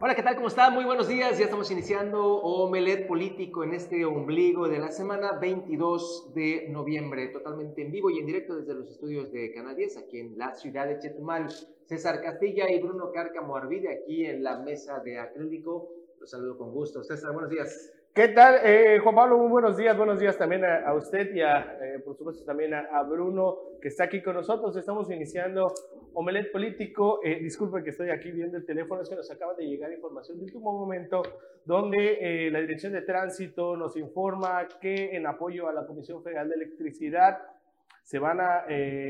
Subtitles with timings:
[0.00, 0.36] Hola, ¿qué tal?
[0.36, 0.74] ¿Cómo están?
[0.74, 1.36] Muy buenos días.
[1.38, 7.82] Ya estamos iniciando Omelet Político en este ombligo de la semana 22 de noviembre, totalmente
[7.82, 10.86] en vivo y en directo desde los estudios de Canal 10, aquí en la ciudad
[10.86, 11.48] de Chetumal.
[11.86, 15.90] César Castilla y Bruno Cárcamo Arvide aquí en la mesa de acrílico.
[16.20, 17.02] Los saludo con gusto.
[17.02, 17.92] César, buenos días.
[18.18, 19.38] ¿Qué tal, eh, Juan Pablo?
[19.38, 19.96] Muy buenos días.
[19.96, 24.02] Buenos días también a, usted y a, eh, por supuesto, también a, Bruno, que está
[24.06, 24.76] aquí con nosotros.
[24.76, 25.72] Estamos iniciando
[26.14, 27.20] Omelet Político.
[27.22, 30.36] Eh, disculpe que estoy aquí viendo el teléfono, es que nos acaba de llegar información
[30.36, 31.22] de último momento
[31.64, 36.56] donde la Dirección de Tránsito nos informa que en apoyo a la Comisión Federal de
[36.56, 37.38] Electricidad
[38.02, 38.64] se van a,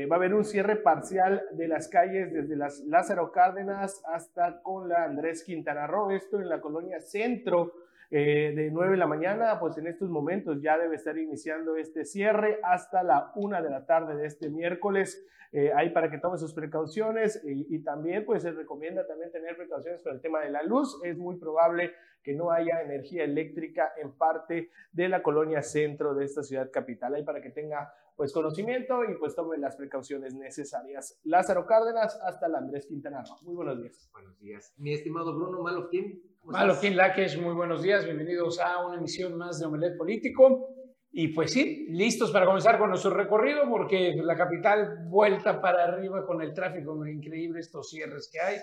[0.07, 4.87] va a haber un cierre parcial de las calles desde las Lázaro Cárdenas hasta con
[4.87, 9.59] la Andrés Quintana Roo, esto en la colonia Centro eh, de 9 de la mañana,
[9.59, 13.85] pues en estos momentos ya debe estar iniciando este cierre hasta la 1 de la
[13.85, 15.25] tarde de este miércoles.
[15.51, 20.03] Eh, ahí para que tome sus precauciones y, también pues se recomienda también tener precauciones
[20.03, 20.99] con el tema de la luz.
[21.03, 26.25] Es muy probable que no haya energía eléctrica en parte de la colonia centro de
[26.25, 27.15] esta ciudad capital.
[27.15, 31.19] Ahí para que tenga pues conocimiento y pues tome las precauciones necesarias.
[31.23, 34.09] Lázaro Cárdenas hasta la Andrés Quintana Muy buenos días.
[34.11, 34.73] Buenos días.
[34.77, 36.21] Mi estimado Bruno Malofkin.
[36.43, 38.05] Malofkin Lakesh, muy buenos días.
[38.05, 40.75] Bienvenidos a una emisión más de Omelet Político.
[41.11, 46.25] Y pues sí, listos para comenzar con nuestro recorrido porque la capital vuelta para arriba
[46.25, 48.57] con el tráfico increíble, estos cierres que hay,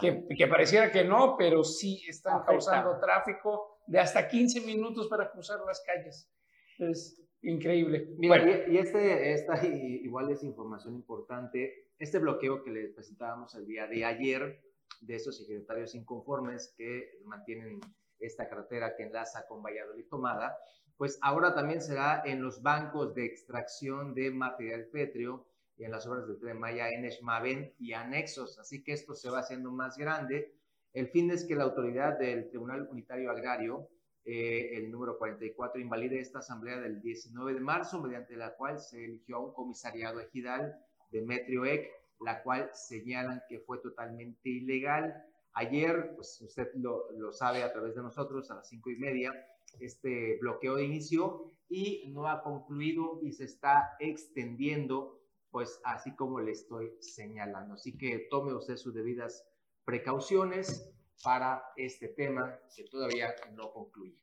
[0.00, 5.30] que, que, pareciera que no, pero sí están causando tráfico de hasta 15 minutos para
[5.30, 6.30] cruzar las calles.
[6.78, 8.08] Es increíble.
[8.16, 11.90] Mira, y, este, esta igual es información importante.
[11.98, 14.60] Este bloqueo que les presentábamos el día de ayer
[15.02, 17.80] de estos secretarios inconformes que mantienen
[18.18, 20.56] esta carretera que enlaza con Valladolid Tomada,
[20.96, 26.06] pues ahora también será en los bancos de extracción de material pétreo y en las
[26.06, 28.58] obras del Tren Maya en Esmaven y anexos.
[28.58, 30.54] Así que esto se va haciendo más grande.
[30.92, 33.88] El fin es que la autoridad del Tribunal Unitario Agrario,
[34.24, 39.04] eh, el número 44, invalide esta asamblea del 19 de marzo, mediante la cual se
[39.04, 40.76] eligió a un comisariado ejidal,
[41.10, 41.90] Demetrio Eck,
[42.24, 45.24] la cual señalan que fue totalmente ilegal.
[45.54, 49.32] Ayer, pues usted lo, sabe a través de nosotros, a las cinco y media,
[49.80, 56.40] este bloqueo de inicio y no ha concluido y se está extendiendo, pues así como
[56.40, 57.74] le estoy señalando.
[57.74, 59.46] Así que tome usted sus debidas
[59.84, 60.90] precauciones
[61.22, 64.22] para este tema que todavía no concluye.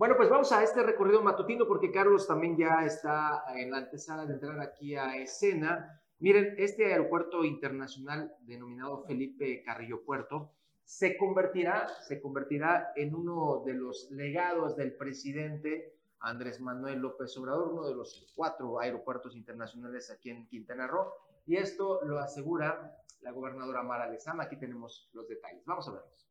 [0.00, 4.24] Bueno, pues vamos a este recorrido matutino porque Carlos también ya está en la antesala
[4.24, 5.99] de entrar aquí a escena.
[6.20, 10.52] Miren, este aeropuerto internacional denominado Felipe Carrillo Puerto
[10.84, 17.72] se convertirá, se convertirá en uno de los legados del presidente Andrés Manuel López Obrador,
[17.72, 21.10] uno de los cuatro aeropuertos internacionales aquí en Quintana Roo,
[21.46, 24.44] y esto lo asegura la gobernadora Mara Lezama.
[24.44, 25.64] Aquí tenemos los detalles.
[25.64, 26.28] Vamos a verlos.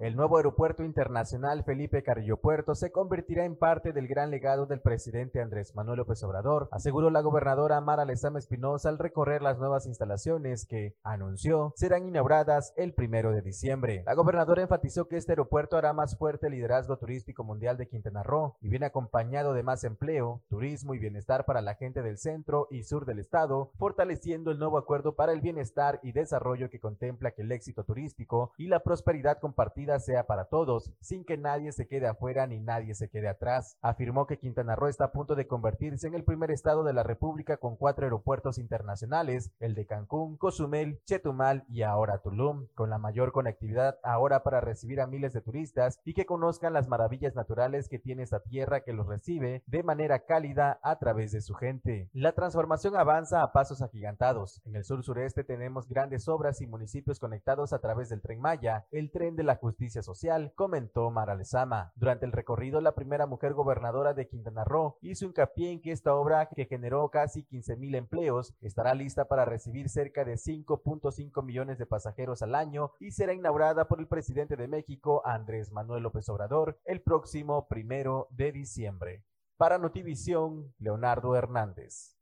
[0.00, 4.80] El nuevo aeropuerto internacional Felipe Carrillo Puerto se convertirá en parte del gran legado del
[4.80, 9.86] presidente Andrés Manuel López Obrador, aseguró la gobernadora Mara Lezama Espinosa al recorrer las nuevas
[9.86, 14.02] instalaciones que, anunció, serán inauguradas el primero de diciembre.
[14.04, 18.24] La gobernadora enfatizó que este aeropuerto hará más fuerte el liderazgo turístico mundial de Quintana
[18.24, 22.66] Roo y viene acompañado de más empleo, turismo y bienestar para la gente del centro
[22.70, 27.30] y sur del estado, fortaleciendo el nuevo acuerdo para el bienestar y desarrollo que contempla
[27.30, 31.86] que el éxito turístico y la prosperidad compartida sea para todos, sin que nadie se
[31.86, 33.76] quede afuera ni nadie se quede atrás.
[33.82, 37.02] Afirmó que Quintana Roo está a punto de convertirse en el primer estado de la
[37.02, 42.98] República con cuatro aeropuertos internacionales, el de Cancún, Cozumel, Chetumal y ahora Tulum, con la
[42.98, 47.88] mayor conectividad ahora para recibir a miles de turistas y que conozcan las maravillas naturales
[47.88, 52.08] que tiene esta tierra que los recibe de manera cálida a través de su gente.
[52.12, 54.62] La transformación avanza a pasos agigantados.
[54.64, 58.86] En el sur sureste tenemos grandes obras y municipios conectados a través del tren Maya,
[58.90, 61.92] el tren de la justicia Justicia Social, comentó Mara Lezama.
[61.96, 66.14] Durante el recorrido, la primera mujer gobernadora de Quintana Roo hizo hincapié en que esta
[66.14, 71.76] obra, que generó casi 15 mil empleos, estará lista para recibir cerca de 5.5 millones
[71.78, 76.28] de pasajeros al año y será inaugurada por el presidente de México, Andrés Manuel López
[76.28, 79.24] Obrador, el próximo primero de diciembre.
[79.56, 82.16] Para Notivisión, Leonardo Hernández.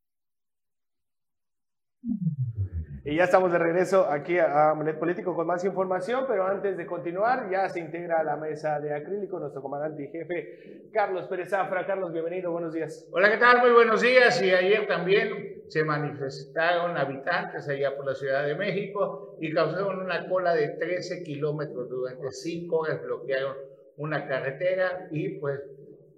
[3.05, 6.85] Y ya estamos de regreso aquí a Monet Político con más información, pero antes de
[6.85, 11.49] continuar, ya se integra a la mesa de acrílico nuestro comandante y jefe, Carlos Pérez
[11.49, 11.85] Zafra.
[11.85, 13.05] Carlos, bienvenido, buenos días.
[13.11, 13.59] Hola, ¿qué tal?
[13.59, 14.41] Muy buenos días.
[14.41, 20.25] Y ayer también se manifestaron habitantes allá por la Ciudad de México y causaron una
[20.29, 23.57] cola de 13 kilómetros durante cinco horas, bloquearon
[23.97, 25.59] una carretera y pues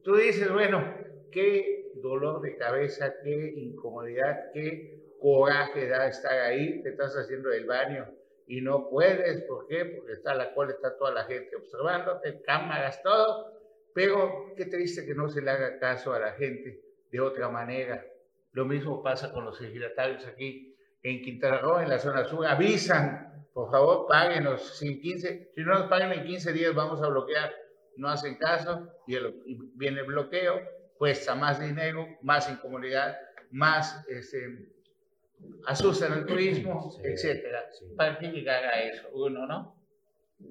[0.03, 0.83] tú dices, bueno,
[1.31, 7.65] qué dolor de cabeza, qué incomodidad, qué coraje da estar ahí, te estás haciendo el
[7.65, 8.07] baño
[8.47, 9.85] y no puedes, ¿por qué?
[9.85, 13.53] Porque está la cola, está toda la gente observándote, cámaras, todo,
[13.93, 16.81] pero qué triste que no se le haga caso a la gente
[17.11, 18.05] de otra manera.
[18.51, 23.47] Lo mismo pasa con los ejidatarios aquí en Quintana Roo, en la zona sur, avisan,
[23.53, 27.53] por favor, páguenos, sin 15, si no nos pagan en 15 días vamos a bloquear,
[27.95, 29.17] no hacen caso y,
[29.75, 30.61] viene el bloqueo,
[30.97, 33.17] cuesta más dinero, más incomodidad,
[33.51, 34.74] más este,
[35.67, 37.65] asustan el turismo, etcétera.
[37.95, 39.09] ¿Para qué llegar a eso?
[39.13, 39.75] Uno, ¿no?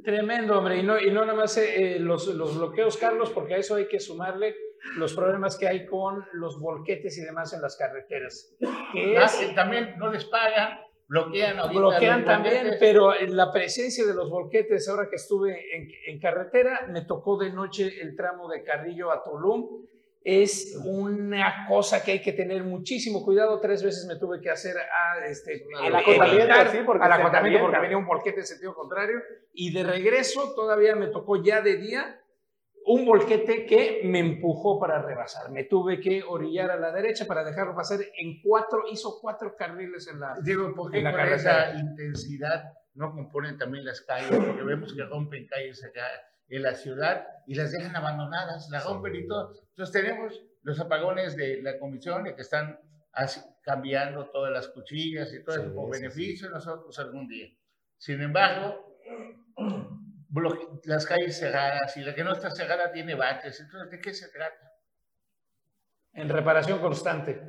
[0.02, 0.78] Tremendo, hombre.
[0.78, 3.86] Y no, y no nada más eh, los, los, bloqueos, Carlos, porque a eso hay
[3.86, 4.54] que sumarle
[4.96, 8.54] los problemas que hay con los volquetes y demás en las carreteras.
[8.92, 14.14] Que ah, también no les pagan, bloquean ahorita Bloquean también, pero en la presencia de
[14.14, 18.62] los volquetes, ahora que estuve en, en carretera, me tocó de noche el tramo de
[18.62, 19.84] Carrillo a Tulum
[20.24, 23.60] es una cosa que hay que tener muchísimo cuidado.
[23.60, 27.22] Tres veces me tuve que hacer a, este, al acotamiento, sí, porque, al
[27.60, 29.20] porque venía un volquete en sentido contrario.
[29.52, 32.20] Y de regreso todavía me tocó ya de día
[32.86, 35.50] un volquete que me empujó para rebasar.
[35.50, 40.08] Me tuve que orillar a la derecha para dejarlo pasar en cuatro, hizo cuatro carriles
[40.08, 44.30] en la Digo, ¿por qué con esa intensidad no componen también las calles?
[44.30, 46.06] Porque vemos que rompen calles acá
[46.49, 49.55] en la ciudad y las dejan abandonadas, las rompen y todo.
[49.70, 52.79] Entonces tenemos los apagones de la comisión que están
[53.12, 57.49] así, cambiando todas las cuchillas y todo eso por beneficio de nosotros algún día.
[57.99, 58.99] Sin embargo,
[60.85, 63.61] las calles cerradas y la que no está cerrada tiene baches.
[63.61, 64.73] Entonces, ¿de qué se trata?
[66.12, 67.41] En reparación constante.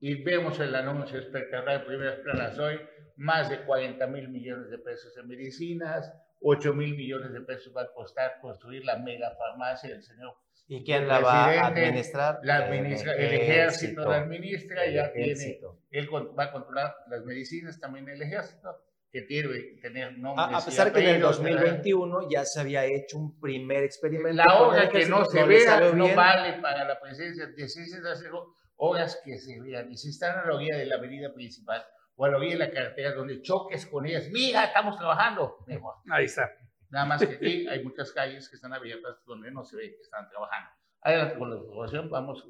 [0.00, 2.78] Y vemos el anuncio espectacular de primeras planas hoy,
[3.16, 7.82] más de 40 mil millones de pesos en medicinas, 8 mil millones de pesos va
[7.82, 10.34] a costar construir la mega farmacia del señor.
[10.66, 12.40] ¿Y quién la va a administrar?
[12.42, 15.60] La administra, el, ejército, la administra, ya tiene,
[15.90, 18.82] él va a controlar las medicinas, también el ejército,
[19.12, 19.48] que tiene
[19.80, 20.48] tener nombres.
[20.48, 24.42] A, a pesar que en el 2021 ya se había hecho un primer experimento.
[24.42, 28.30] La obra que no se vea no vale para la presencia, de hacer
[28.76, 29.92] obras que se vean.
[29.92, 31.84] Y si están a la orilla de la avenida principal,
[32.16, 34.28] o a la orilla de la carretera donde choques con ellas.
[34.30, 35.58] Mira, estamos trabajando.
[35.66, 35.94] Mejor.
[36.10, 36.50] Ahí está.
[36.90, 40.02] Nada más que aquí hay muchas calles que están abiertas donde no se ve que
[40.02, 40.70] están trabajando.
[41.00, 42.48] Adelante con la información, vamos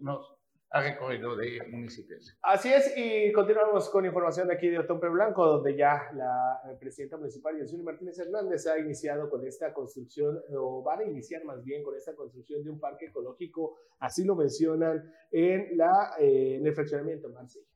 [0.70, 2.36] a recorrido de municipios.
[2.42, 7.16] Así es, y continuamos con información de aquí de Otompe Blanco, donde ya la presidenta
[7.16, 11.82] municipal, Yasuni Martínez Hernández, ha iniciado con esta construcción, o van a iniciar más bien
[11.82, 16.74] con esta construcción de un parque ecológico, así lo mencionan en, la, eh, en el
[16.74, 17.66] fraccionamiento Marsella.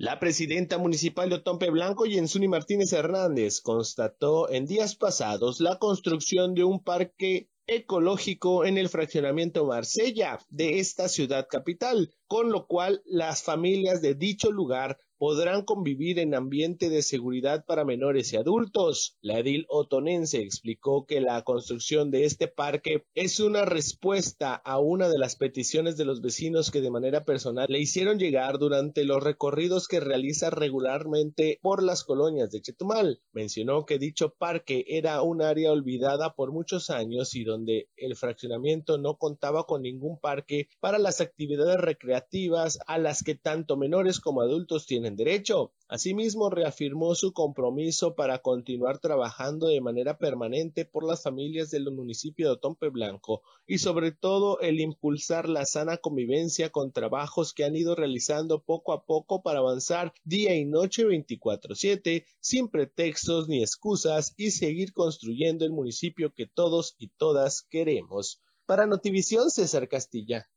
[0.00, 6.54] La presidenta municipal de Otompe Blanco, Yensuni Martínez Hernández, constató en días pasados la construcción
[6.54, 13.02] de un parque ecológico en el fraccionamiento Marsella de esta ciudad capital, con lo cual
[13.06, 19.16] las familias de dicho lugar podrán convivir en ambiente de seguridad para menores y adultos.
[19.20, 25.08] La edil otonense explicó que la construcción de este parque es una respuesta a una
[25.08, 29.22] de las peticiones de los vecinos que de manera personal le hicieron llegar durante los
[29.22, 33.20] recorridos que realiza regularmente por las colonias de Chetumal.
[33.32, 38.98] Mencionó que dicho parque era un área olvidada por muchos años y donde el fraccionamiento
[38.98, 44.42] no contaba con ningún parque para las actividades recreativas a las que tanto menores como
[44.42, 45.72] adultos tienen derecho.
[45.88, 52.46] Asimismo, reafirmó su compromiso para continuar trabajando de manera permanente por las familias del municipio
[52.46, 57.74] de Otompe Blanco y sobre todo el impulsar la sana convivencia con trabajos que han
[57.74, 64.34] ido realizando poco a poco para avanzar día y noche 24/7 sin pretextos ni excusas
[64.36, 68.42] y seguir construyendo el municipio que todos y todas queremos.
[68.66, 70.50] Para Notivisión, César Castilla.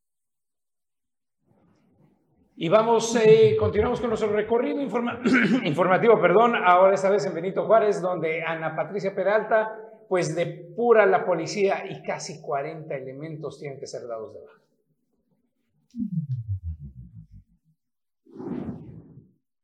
[2.64, 4.80] Y vamos, eh, continuamos con nuestro recorrido
[5.64, 9.76] informativo, perdón, ahora esta vez en Benito Juárez, donde Ana Patricia Peralta,
[10.08, 14.62] pues depura la policía y casi 40 elementos tienen que ser dados de baja.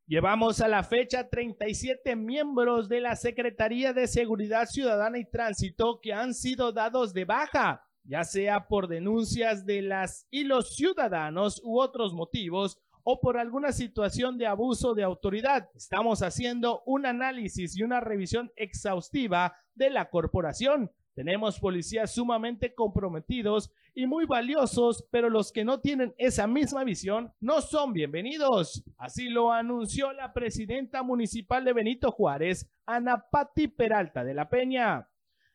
[0.07, 6.13] Llevamos a la fecha 37 miembros de la Secretaría de Seguridad Ciudadana y Tránsito que
[6.13, 11.79] han sido dados de baja, ya sea por denuncias de las y los ciudadanos u
[11.79, 15.69] otros motivos o por alguna situación de abuso de autoridad.
[15.75, 20.91] Estamos haciendo un análisis y una revisión exhaustiva de la corporación.
[21.13, 27.31] Tenemos policías sumamente comprometidos y muy valiosos, pero los que no tienen esa misma visión
[27.39, 28.83] no son bienvenidos.
[28.97, 35.07] Así lo anunció la presidenta municipal de Benito Juárez, Ana Patti Peralta de la Peña.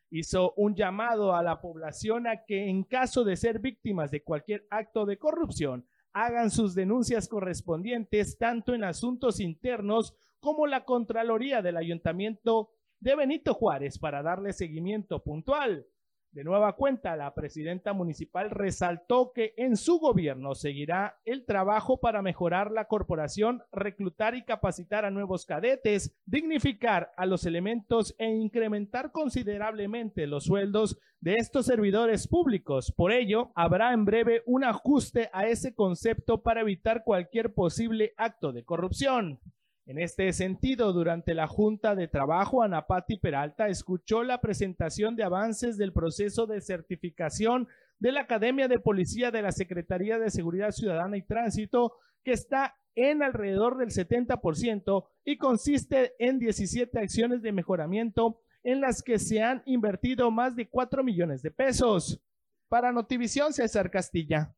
[0.09, 4.67] Hizo un llamado a la población a que en caso de ser víctimas de cualquier
[4.71, 11.77] acto de corrupción, hagan sus denuncias correspondientes tanto en asuntos internos como la Contraloría del
[11.77, 15.87] Ayuntamiento de Benito Juárez para darle seguimiento puntual.
[16.33, 22.23] De nueva cuenta, la presidenta municipal resaltó que en su gobierno seguirá el trabajo para
[22.23, 29.13] mejorar la corporación, reclutar y capacitar a nuevos cadetes, dignificar a los elementos e incrementar
[29.13, 32.95] considerablemente los sueldos de estos servidores públicos.
[32.97, 38.53] Por ello, habrá en breve un ajuste a ese concepto para evitar cualquier posible acto
[38.53, 39.39] de corrupción.
[39.85, 45.77] En este sentido, durante la Junta de Trabajo, Anapati Peralta escuchó la presentación de avances
[45.77, 47.67] del proceso de certificación
[47.99, 52.77] de la Academia de Policía de la Secretaría de Seguridad Ciudadana y Tránsito, que está
[52.95, 59.43] en alrededor del 70% y consiste en 17 acciones de mejoramiento en las que se
[59.43, 62.21] han invertido más de 4 millones de pesos.
[62.69, 64.55] Para Notivisión, César Castilla.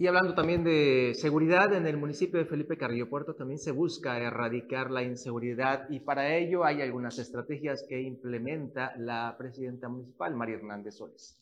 [0.00, 4.16] Y hablando también de seguridad, en el municipio de Felipe Carrillo Puerto también se busca
[4.18, 10.54] erradicar la inseguridad y para ello hay algunas estrategias que implementa la presidenta municipal, María
[10.56, 11.38] Hernández Soles.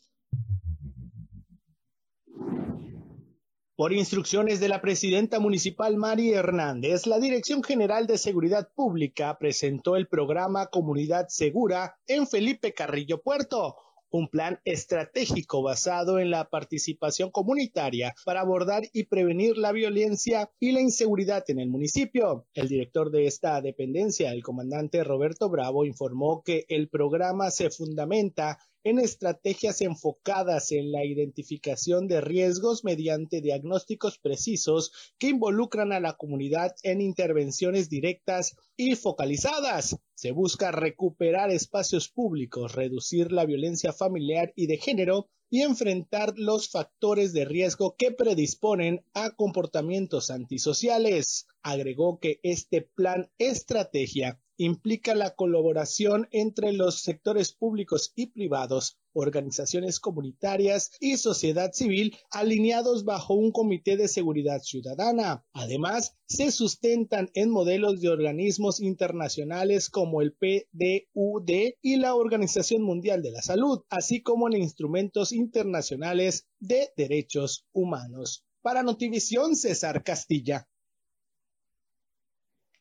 [3.77, 9.95] Por instrucciones de la presidenta municipal María Hernández, la Dirección General de Seguridad Pública presentó
[9.95, 13.77] el programa Comunidad Segura en Felipe Carrillo Puerto
[14.11, 20.73] un plan estratégico basado en la participación comunitaria para abordar y prevenir la violencia y
[20.73, 22.47] la inseguridad en el municipio.
[22.55, 28.59] El director de esta dependencia, el comandante Roberto Bravo, informó que el programa se fundamenta
[28.85, 36.15] en estrategias enfocadas en la identificación de riesgos mediante diagnósticos precisos que involucran a la
[36.15, 39.97] comunidad en intervenciones directas y focalizadas.
[40.15, 46.69] Se busca recuperar espacios públicos, reducir la violencia familiar y de género y enfrentar los
[46.69, 51.47] factores de riesgo que predisponen a comportamientos antisociales.
[51.63, 60.01] Agregó que este plan estrategia implica la colaboración entre los sectores públicos y privados, organizaciones
[60.01, 65.45] comunitarias y sociedad civil alineados bajo un comité de seguridad ciudadana.
[65.53, 71.51] Además, se sustentan en modelos de organismos internacionales como el PDUD
[71.81, 78.45] y la Organización Mundial de la Salud, así como en instrumentos internacionales de derechos humanos.
[78.61, 80.69] Para Notivisión, César Castilla.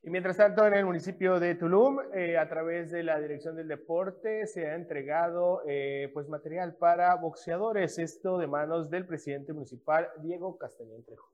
[0.08, 3.68] Y mientras tanto, en el municipio de Tulum, eh, a través de la Dirección del
[3.68, 10.08] Deporte, se ha entregado eh, pues material para boxeadores, esto de manos del presidente municipal
[10.22, 11.30] Diego Castañón Trejo.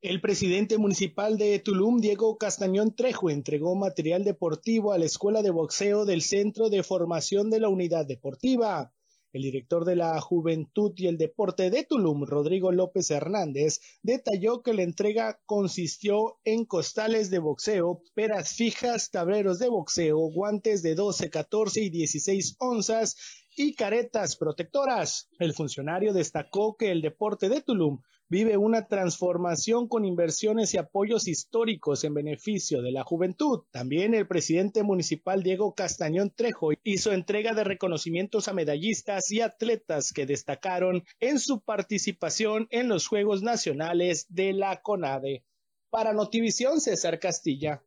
[0.00, 5.50] El presidente municipal de Tulum, Diego Castañón Trejo, entregó material deportivo a la Escuela de
[5.50, 8.94] Boxeo del Centro de Formación de la Unidad Deportiva.
[9.32, 14.74] El director de la Juventud y el Deporte de Tulum, Rodrigo López Hernández, detalló que
[14.74, 21.30] la entrega consistió en costales de boxeo, peras fijas, tableros de boxeo, guantes de 12,
[21.30, 23.16] 14 y 16 onzas
[23.56, 25.30] y caretas protectoras.
[25.38, 31.28] El funcionario destacó que el deporte de Tulum vive una transformación con inversiones y apoyos
[31.28, 33.64] históricos en beneficio de la juventud.
[33.70, 40.14] También el presidente municipal Diego Castañón Trejo hizo entrega de reconocimientos a medallistas y atletas
[40.14, 45.44] que destacaron en su participación en los Juegos Nacionales de la CONADE.
[45.90, 47.82] Para Notivisión, César Castilla.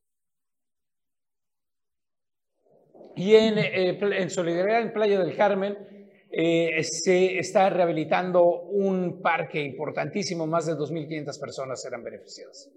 [3.15, 5.94] Y en, eh, en Solidaridad en Playa del Carmen,
[6.37, 12.69] eh, se está rehabilitando un parque importantísimo, más de 2.500 personas serán beneficiadas.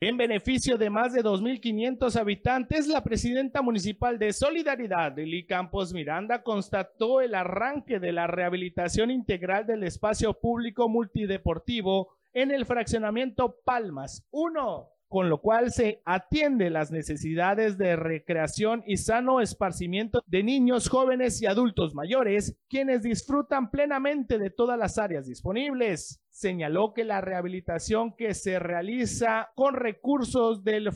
[0.00, 6.42] En beneficio de más de 2.500 habitantes, la presidenta municipal de Solidaridad, Lili Campos Miranda,
[6.42, 14.26] constató el arranque de la rehabilitación integral del espacio público multideportivo en el fraccionamiento Palmas
[14.30, 20.88] 1 con lo cual se atiende las necesidades de recreación y sano esparcimiento de niños,
[20.88, 26.20] jóvenes y adultos mayores, quienes disfrutan plenamente de todas las áreas disponibles.
[26.34, 30.90] Señaló que la rehabilitación que se realiza con recursos del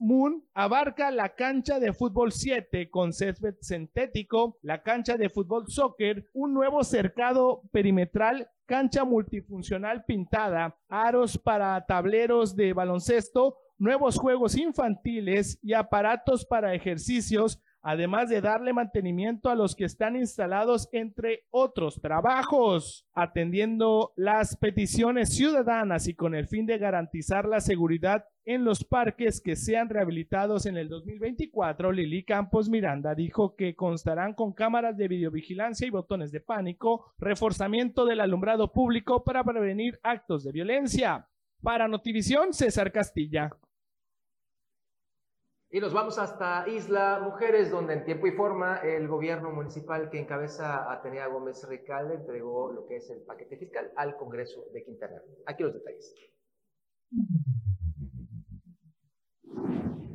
[0.00, 6.28] Moon abarca la cancha de fútbol 7 con césped sintético, la cancha de fútbol soccer,
[6.32, 15.60] un nuevo cercado perimetral cancha multifuncional pintada, aros para tableros de baloncesto, nuevos juegos infantiles
[15.62, 22.00] y aparatos para ejercicios, además de darle mantenimiento a los que están instalados entre otros
[22.00, 28.84] trabajos, atendiendo las peticiones ciudadanas y con el fin de garantizar la seguridad en los
[28.84, 34.96] parques que sean rehabilitados en el 2024, Lili Campos Miranda dijo que constarán con cámaras
[34.96, 41.28] de videovigilancia y botones de pánico, reforzamiento del alumbrado público para prevenir actos de violencia.
[41.62, 43.50] Para Notivisión, César Castilla.
[45.74, 50.20] Y nos vamos hasta Isla Mujeres, donde en tiempo y forma el gobierno municipal que
[50.20, 55.22] encabeza Atenea Gómez Recalde entregó lo que es el paquete fiscal al Congreso de Quintana.
[55.46, 56.14] Aquí los detalles.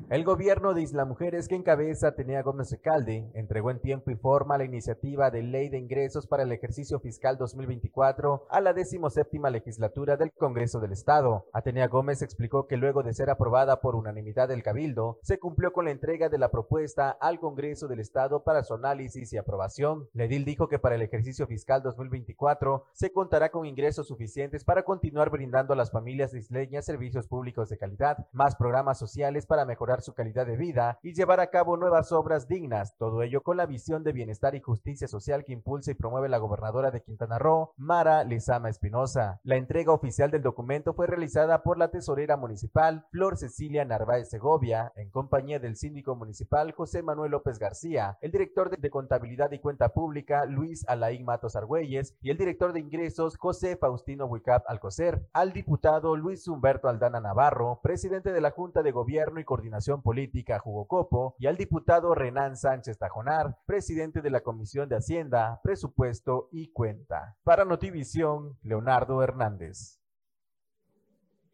[0.10, 4.58] El gobierno de Isla Mujeres que encabeza Atenea Gómez Recalde entregó en tiempo y forma
[4.58, 10.16] la iniciativa de ley de ingresos para el ejercicio fiscal 2024 a la decimoséptima legislatura
[10.16, 11.48] del Congreso del Estado.
[11.52, 15.84] Atenea Gómez explicó que luego de ser aprobada por unanimidad del Cabildo, se cumplió con
[15.84, 20.08] la entrega de la propuesta al Congreso del Estado para su análisis y aprobación.
[20.14, 25.32] Ledil dijo que para el ejercicio fiscal 2024 se contará con ingresos suficientes para continuar
[25.32, 30.13] brindando a las familias isleñas servicios públicos de calidad, más programas sociales para mejorar su
[30.13, 34.04] calidad de vida y llevar a cabo nuevas obras dignas, todo ello con la visión
[34.04, 38.24] de bienestar y justicia social que impulsa y promueve la gobernadora de Quintana Roo, Mara
[38.24, 39.39] Lizama Espinosa.
[39.44, 44.92] La entrega oficial del documento fue realizada por la tesorera municipal Flor Cecilia Narváez Segovia,
[44.96, 49.89] en compañía del síndico municipal José Manuel López García, el director de contabilidad y cuenta
[49.89, 55.54] pública Luis Alain Matos Argüelles y el director de ingresos José Faustino Huicap Alcocer, al
[55.54, 61.36] diputado Luis Humberto Aldana Navarro, presidente de la Junta de Gobierno y Coordinación Política Jugocopo
[61.39, 67.38] y al diputado Renan Sánchez Tajonar, presidente de la Comisión de Hacienda, Presupuesto y Cuenta.
[67.44, 70.01] Para Notivisión, Leonardo Hernández.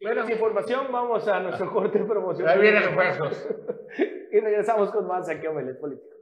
[0.00, 2.54] Buenas información, vamos a nuestro corte promocional.
[2.54, 3.48] Ahí vienen refuerzos.
[4.32, 6.13] y regresamos con más aquí a Omelet Político.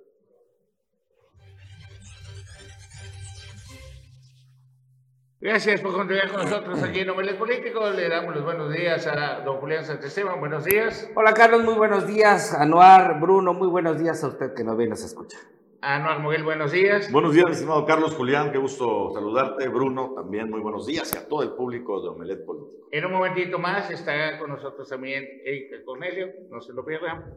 [5.43, 7.91] Gracias por continuar con nosotros aquí en Omelet Político.
[7.91, 10.39] Le damos los buenos días a don Julián Santesteban.
[10.39, 11.11] Buenos días.
[11.17, 12.55] Hola Carlos, muy buenos días.
[12.55, 15.41] Anuar, Bruno, muy buenos días a usted que nos viene a escuchar.
[15.81, 17.11] Anuar Moguel, buenos días.
[17.11, 18.53] Buenos días, estimado Carlos Julián.
[18.53, 19.67] Qué gusto saludarte.
[19.67, 22.87] Bruno, también muy buenos días y a todo el público de Omelet Político.
[22.93, 26.29] En un momentito más estará con nosotros también Erika Cornelio.
[26.51, 27.35] No se lo pierdan.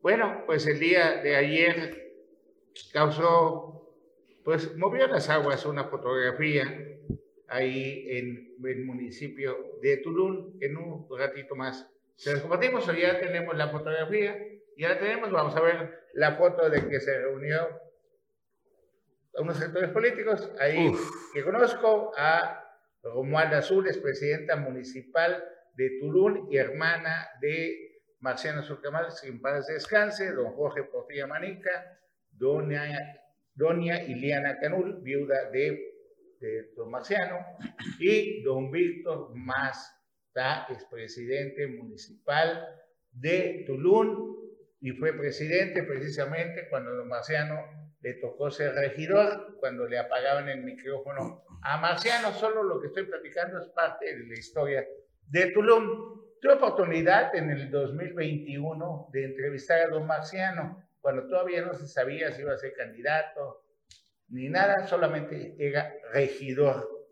[0.00, 2.12] Bueno, pues el día de ayer
[2.92, 3.75] causó,
[4.46, 6.62] pues movió las aguas una fotografía
[7.48, 10.56] ahí en el municipio de Tulum.
[10.60, 12.86] En un ratito más se las compartimos.
[12.88, 14.38] Hoy ya tenemos la fotografía.
[14.76, 15.32] Ya la tenemos.
[15.32, 17.58] Vamos a ver la foto de que se reunió
[19.36, 20.48] a unos sectores políticos.
[20.60, 20.92] Ahí
[21.34, 22.64] que conozco a
[23.02, 30.52] Romualda Azules, presidenta municipal de Tulum y hermana de Marciano Surcamal, sin paz descanse, don
[30.52, 31.98] Jorge Portilla Manica,
[32.30, 32.86] doña,
[33.56, 35.96] doña Iliana Canul, viuda de
[36.40, 37.38] de don Marciano,
[37.98, 42.66] y don Víctor Masta, expresidente municipal
[43.12, 44.36] de Tulum,
[44.80, 47.64] y fue presidente precisamente cuando don Marciano
[48.00, 52.32] le tocó ser regidor, cuando le apagaban el micrófono a Marciano.
[52.32, 54.86] Solo lo que estoy platicando es parte de la historia
[55.28, 56.20] de Tulum.
[56.40, 62.32] Tuve oportunidad en el 2021 de entrevistar a don Marciano, cuando todavía no se sabía
[62.32, 63.62] si iba a ser candidato,
[64.26, 67.06] ni nada, solamente era regidor.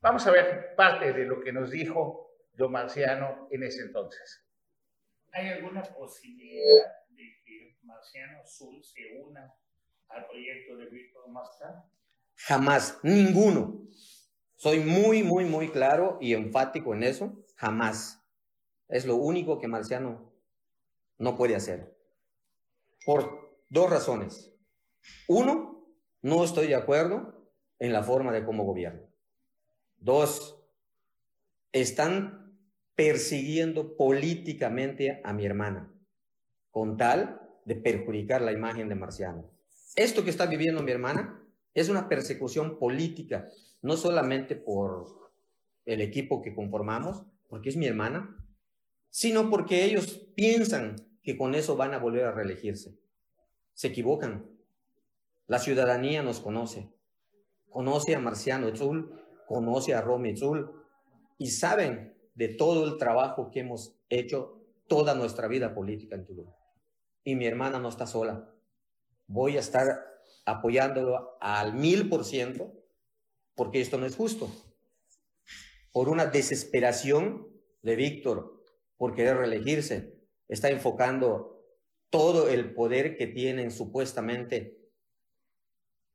[0.00, 4.46] Vamos a ver parte de lo que nos dijo don Marciano en ese entonces.
[5.32, 9.52] ¿Hay alguna posibilidad de que Marciano Sul se una
[10.10, 11.84] al proyecto de Víctor Mastra?
[12.36, 13.88] Jamás, ninguno.
[14.54, 17.44] Soy muy, muy, muy claro y enfático en eso.
[17.56, 18.24] Jamás.
[18.86, 20.32] Es lo único que Marciano
[21.18, 21.91] no puede hacer.
[23.04, 24.52] Por dos razones.
[25.28, 25.86] Uno,
[26.22, 29.02] no estoy de acuerdo en la forma de cómo gobierno.
[29.96, 30.62] Dos,
[31.72, 32.56] están
[32.94, 35.92] persiguiendo políticamente a mi hermana
[36.70, 39.50] con tal de perjudicar la imagen de Marciano.
[39.96, 41.42] Esto que está viviendo mi hermana
[41.74, 43.48] es una persecución política,
[43.80, 45.32] no solamente por
[45.84, 48.36] el equipo que conformamos, porque es mi hermana,
[49.10, 52.98] sino porque ellos piensan que con eso van a volver a reelegirse.
[53.74, 54.50] Se equivocan.
[55.46, 56.90] La ciudadanía nos conoce.
[57.70, 60.70] Conoce a Marciano Etzul, conoce a Romy Etzul
[61.38, 66.50] y saben de todo el trabajo que hemos hecho toda nuestra vida política en Tulum.
[67.24, 68.52] Y mi hermana no está sola.
[69.26, 70.04] Voy a estar
[70.44, 72.72] apoyándolo al mil por ciento
[73.54, 74.50] porque esto no es justo.
[75.92, 77.48] Por una desesperación
[77.82, 78.62] de Víctor
[78.96, 81.64] por querer reelegirse, está enfocando
[82.10, 84.78] todo el poder que tienen supuestamente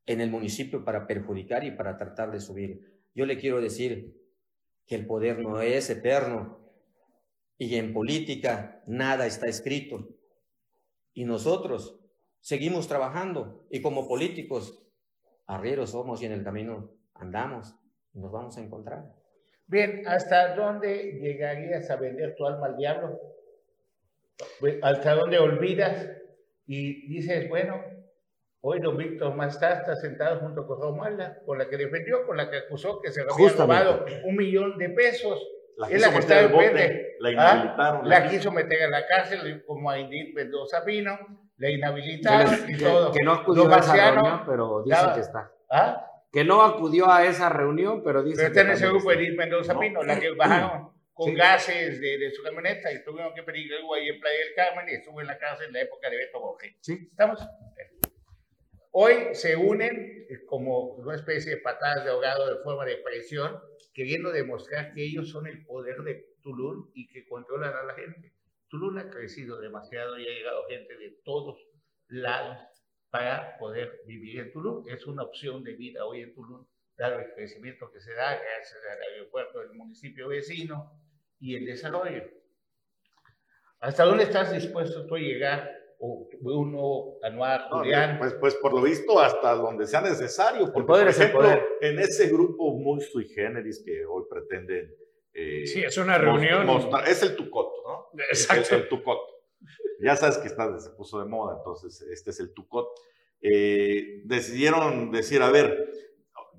[0.05, 3.01] en el municipio para perjudicar y para tratar de subir.
[3.13, 4.15] Yo le quiero decir
[4.85, 6.59] que el poder no es eterno
[7.57, 10.07] y en política nada está escrito.
[11.13, 11.99] Y nosotros
[12.39, 14.87] seguimos trabajando y como políticos,
[15.45, 17.75] arrieros somos y en el camino andamos
[18.13, 19.13] y nos vamos a encontrar.
[19.65, 23.19] Bien, ¿hasta dónde llegarías a vender tu alma al diablo?
[24.59, 26.07] Pues, ¿Hasta dónde olvidas
[26.65, 27.81] y dices, bueno,
[28.61, 32.49] hoy don Víctor Mastá está sentado junto con Romualda, con la que defendió, con la
[32.49, 33.83] que acusó que se había Justamente.
[33.83, 35.41] robado un millón de pesos?
[35.77, 37.31] La Es quiso la que meter está bote, la ¿Ah?
[37.33, 38.09] inhabilitaron.
[38.09, 41.17] La quiso meter en la cárcel, como a Indit Mendoza vino,
[41.57, 43.11] la inhabilitaron que, y que- todo.
[43.11, 45.51] que no acudió Don a esa Marciano, reunión, pero dice que está.
[45.71, 46.03] ¿Ah?
[46.31, 49.11] Que no acudió a esa reunión, pero dice Pero que está en ese grupo.
[49.11, 49.79] Edith Mendoza No.
[49.79, 51.35] Pino, la que bajaron con Sí.
[51.35, 54.87] gases de, de su camioneta y tuvieron que pedir algo ahí en Playa del Carmen
[54.87, 56.75] y estuvo en la cárcel en la época de Beto Borges.
[56.81, 57.07] Sí.
[57.09, 57.39] ¿Estamos?
[58.91, 63.59] Hoy se unen eh, como una especie de patadas de ahogado de forma de presión,
[63.93, 68.33] queriendo demostrar que ellos son el poder de Tulum y que controlan a la gente.
[68.69, 71.57] Tulum ha crecido demasiado y ha llegado gente de todos
[72.09, 72.57] lados
[73.09, 74.87] para poder vivir en Tulum.
[74.87, 78.79] Es una opción de vida hoy en Tulum, dado el crecimiento que se da gracias
[78.91, 80.91] al aeropuerto del municipio vecino
[81.39, 82.23] y el desarrollo.
[83.79, 85.71] ¿Hasta dónde estás dispuesto tú a llegar?
[85.99, 88.19] O uno, Anuar, No, Julián.
[88.19, 91.41] pues, pues por lo visto hasta donde sea necesario, porque poder por es el ejemplo,
[91.47, 91.63] poder.
[91.81, 94.93] en ese grupo muy sui generis que hoy pretenden
[95.33, 96.65] eh, Sí, es una reunión.
[96.65, 98.21] mostrar- es el tucoto, ¿no?
[98.29, 98.75] Exacto.
[98.75, 99.21] El, el tucoto.
[99.99, 102.87] Ya sabes que está, se puso de moda, entonces este es el tucot.
[103.41, 105.91] Eh, decidieron decir, a ver,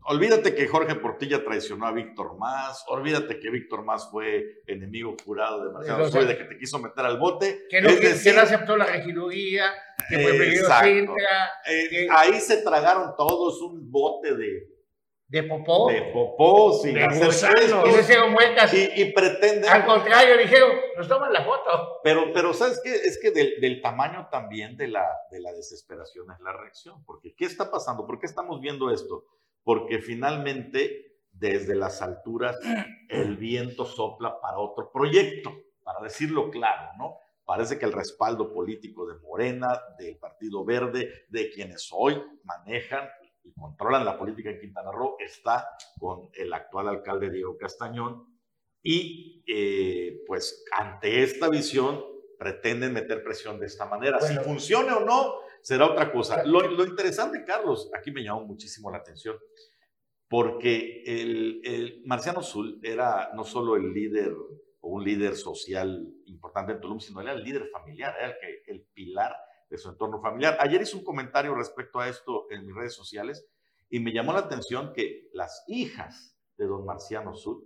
[0.09, 5.65] olvídate que Jorge Portilla traicionó a Víctor Más, olvídate que Víctor Más fue enemigo jurado
[5.65, 7.67] de Marcelo Zúñiga, de que te quiso meter al bote.
[7.71, 9.73] que no, Es que- no aceptó la regiduría,
[10.09, 10.51] que fue.
[10.57, 14.67] Sintra, eh, que- ahí se tragaron todos un bote de,
[15.29, 17.59] de popó, de popó sin De hacer gusanos.
[17.61, 18.73] y gestos, hicieron muecas.
[18.73, 22.01] y, y pretenden Al contrario, dijeron, nos toman la foto.
[22.03, 22.95] Pero, pero ¿sabes qué?
[22.95, 27.05] Es que del, del tamaño también de la, de la desesperación es la reacción.
[27.05, 28.07] Porque, ¿qué está pasando?
[28.07, 29.25] ¿Por qué estamos viendo esto?
[29.69, 32.57] Porque finalmente, desde las alturas,
[33.11, 35.55] el viento sopla para otro proyecto,
[35.85, 37.19] para decirlo claro, ¿no?
[37.45, 43.11] Parece que el respaldo político de Morena, del Partido Verde, de quienes hoy manejan
[43.45, 48.25] y controlan la política en Quintana Roo, está con el actual alcalde Diego Castañón,
[48.83, 52.03] y eh, pues ante esta visión
[52.39, 54.17] pretenden meter presión de esta manera.
[54.19, 54.41] Bueno.
[54.41, 56.45] si funcione o no, será otra cosa.
[56.47, 59.37] Lo, lo interesante, Carlos, aquí me llamó muchísimo la atención,
[60.27, 64.33] porque el, el Marciano Sul era no solo el líder
[64.81, 68.73] o un líder social importante en Tulum, sino era el líder familiar, era el, que,
[68.73, 69.37] el pilar
[69.69, 70.57] de su entorno familiar.
[70.59, 73.47] Ayer hice un comentario respecto a esto en mis redes sociales
[73.91, 77.63] y me llamó la atención que las hijas de don Marciano Sul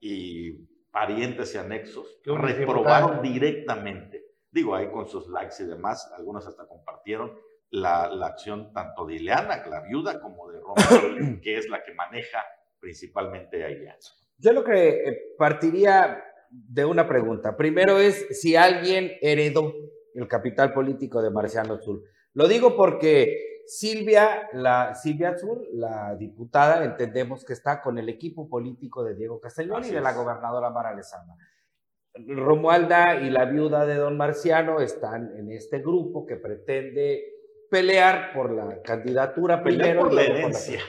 [0.00, 0.52] y
[0.90, 4.19] parientes y anexos reprobaron directamente,
[4.50, 7.38] digo ahí con sus likes y demás, algunas hasta compartieron
[7.70, 11.94] la, la acción tanto de Ileana, la viuda, como de Roma, que es la que
[11.94, 12.42] maneja
[12.78, 13.98] principalmente a Ileana.
[14.38, 17.56] Yo lo que eh, partiría de una pregunta.
[17.56, 19.72] Primero es si alguien heredó
[20.14, 22.02] el capital político de Marciano Azul.
[22.34, 28.48] Lo digo porque Silvia, la, Silvia Azul, la diputada, entendemos que está con el equipo
[28.48, 31.36] político de Diego Castellón Así y de la gobernadora Mara Lezama.
[32.14, 37.22] Romualda y la viuda de don Marciano están en este grupo que pretende
[37.70, 40.00] pelear por la candidatura Pelear primero.
[40.02, 40.80] por la por herencia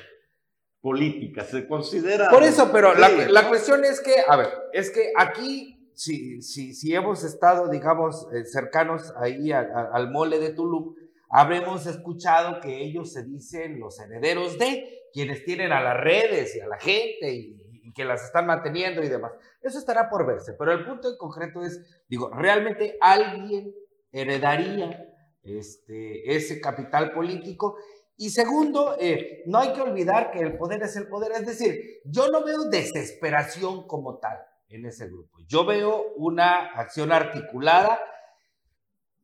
[0.82, 2.30] política, se considera...
[2.32, 6.74] por eso, pero la, la cuestión es que, a ver, es que aquí, si, si,
[6.74, 10.96] si hemos estado, digamos, eh, cercanos ahí a- a- al mole de Tulum,
[11.30, 16.62] habremos escuchado que ellos se dicen los herederos de quienes tienen a las redes y
[16.62, 17.62] a la gente y,
[17.94, 19.34] que las están manteniendo y demás.
[19.62, 23.74] Eso estará por verse, pero el punto en concreto es, digo, ¿realmente alguien
[24.12, 25.08] heredaría
[25.44, 27.78] este, ese capital político?
[28.18, 31.32] Y segundo, eh, no hay que olvidar que el poder es el poder.
[31.32, 34.38] Es decir, yo no veo desesperación como tal
[34.70, 35.40] en ese grupo.
[35.48, 38.00] Yo veo una acción articulada.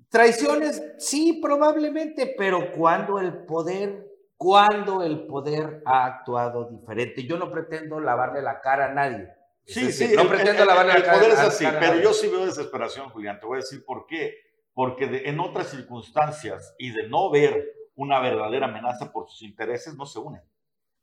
[0.09, 7.25] Traiciones, sí, probablemente, pero cuando el poder, cuando el poder ha actuado diferente.
[7.25, 9.27] Yo no pretendo lavarle la cara a nadie.
[9.65, 11.65] Es Sí, decir, sí, no el, pretendo el- lavarle el la cara poder es así,
[11.65, 13.39] a pero yo sí veo desesperación, Julián.
[13.39, 14.35] Te voy a decir por qué.
[14.73, 19.95] Porque de- en otras circunstancias y de no ver una verdadera amenaza por sus intereses,
[19.95, 20.41] no se unen.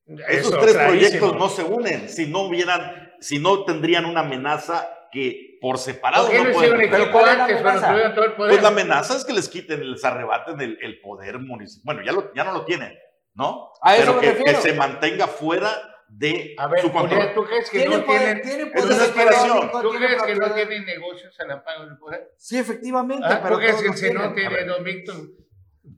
[0.07, 0.87] Esos Eso, tres clarísimo.
[1.19, 6.27] proyectos no se unen si no hubieran, si no tendrían una amenaza que por separado
[6.27, 7.01] ¿Por qué no no pueden hicieron operar.
[7.01, 7.89] equipo ¿cuál es la antes amenaza?
[7.91, 8.51] tuvieron todo el poder?
[8.53, 11.97] Pues la amenaza es que les quiten, les arrebaten el, el poder municipal.
[11.97, 12.97] Bueno, ya, lo- ya no lo tienen,
[13.35, 13.71] ¿no?
[13.83, 14.63] A eso Pero me que, refiero.
[14.63, 15.71] que se mantenga fuera
[16.09, 17.35] de A ver, su control.
[17.35, 18.43] ¿tú crees que Tiene no poder, tienen...
[18.43, 22.31] tiene es poder económico, ¿Tú crees que no tienen negocios al amparo del poder?
[22.37, 25.17] Sí, efectivamente, Ah, pero ¿Tú crees que el cenote A de Don Víctor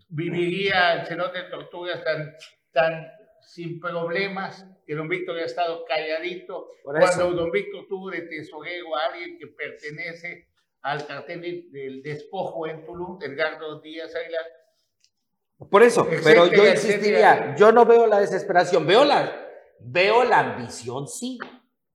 [0.08, 2.34] viviría el cenote de tortugas tan,
[2.72, 3.06] tan
[3.42, 4.66] sin problemas?
[4.86, 6.68] Que Don Víctor ha estado calladito.
[6.84, 7.12] Por eso.
[7.16, 10.48] Cuando Don Víctor tuvo de tesorero a alguien que pertenece
[10.82, 14.44] al cartel del- del despojo en Tulum, Edgardo Díaz Aguilar.
[15.70, 19.32] Por eso, pero yo insistiría, yo no veo la desesperación, veo la,
[19.80, 21.38] veo la ambición, sí,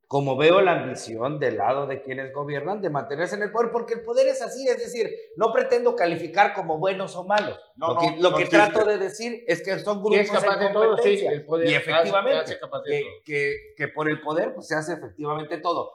[0.07, 3.93] como veo la ambición del lado de quienes gobiernan de mantenerse en el poder, porque
[3.93, 7.57] el poder es así, es decir, no pretendo calificar como buenos o malos.
[7.75, 10.55] No, lo que, no, lo no que trato de decir es que son grupos capaz
[10.55, 11.25] en de todo, sí.
[11.25, 13.11] El poder y efectivamente, hace capaz de que, todo.
[13.23, 15.91] que- que por el poder pues, se hace efectivamente todo.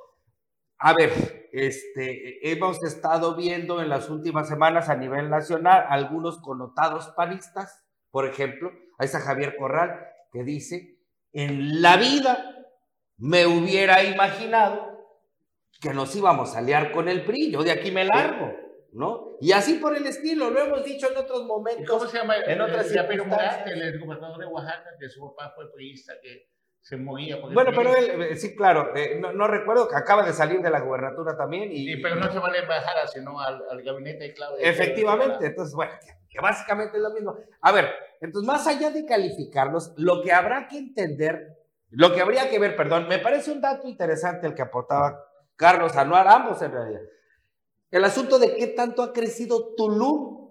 [0.78, 7.08] A ver, este, hemos estado viendo en las últimas semanas a nivel nacional algunos connotados
[7.16, 10.98] panistas, por ejemplo, ahí está Javier Corral, que dice,
[11.32, 12.66] en la vida
[13.16, 14.96] me hubiera imaginado
[15.80, 18.54] que nos íbamos a liar con el PRI, yo de aquí me largo,
[18.92, 19.36] ¿no?
[19.40, 21.86] Y así por el estilo, lo hemos dicho en otros ¿Y momentos.
[21.88, 22.36] cómo se llama?
[22.36, 23.26] en otras el.
[23.26, 26.48] Murat, el gobernador de Oaxaca, que su papá fue priista, que
[26.86, 30.32] se porque Bueno, pero él, eh, sí, claro, eh, no, no recuerdo que acaba de
[30.32, 31.84] salir de la gubernatura también y...
[31.84, 34.64] Sí, pero no se va a la embajada, sino al, al gabinete de Claudia.
[34.64, 37.36] Efectivamente, entonces, bueno, que, que básicamente es lo mismo.
[37.60, 41.58] A ver, entonces, más allá de calificarlos, lo que habrá que entender,
[41.90, 45.24] lo que habría que ver, perdón, me parece un dato interesante el que aportaba
[45.56, 47.00] Carlos Anuar, ambos en realidad.
[47.90, 50.45] El asunto de qué tanto ha crecido Tulum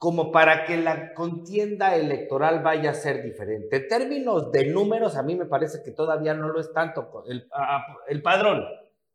[0.00, 3.76] como para que la contienda electoral vaya a ser diferente.
[3.76, 7.22] En términos de números, a mí me parece que todavía no lo es tanto.
[7.28, 7.46] El,
[8.08, 8.64] el padrón,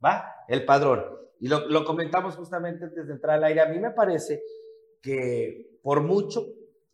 [0.06, 0.32] ¿va?
[0.48, 1.04] El padrón.
[1.39, 3.62] Y lo, lo comentamos justamente antes de entrar al aire.
[3.62, 4.43] A mí me parece
[5.02, 6.45] que por mucho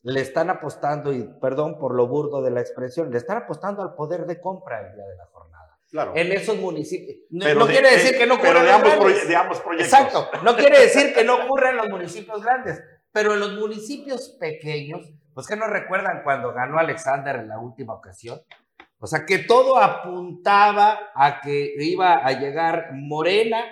[0.04, 3.93] le están apostando, y perdón por lo burdo de la expresión, le están apostando al
[3.95, 5.77] poder de compra el día de la jornada.
[5.89, 6.13] Claro.
[6.15, 7.17] En esos municipios.
[7.30, 9.36] No, Pero no de- quiere de- decir que no pero ocurra en de ambos, de
[9.36, 9.93] ambos proyectos.
[9.99, 10.27] Exacto.
[10.45, 15.12] No quiere decir que no ocurra en los municipios grandes, pero en los municipios pequeños,
[15.34, 18.39] pues que no recuerdan cuando ganó Alexander en la última ocasión.
[19.00, 23.63] O sea, que todo apuntaba a que iba a llegar Morena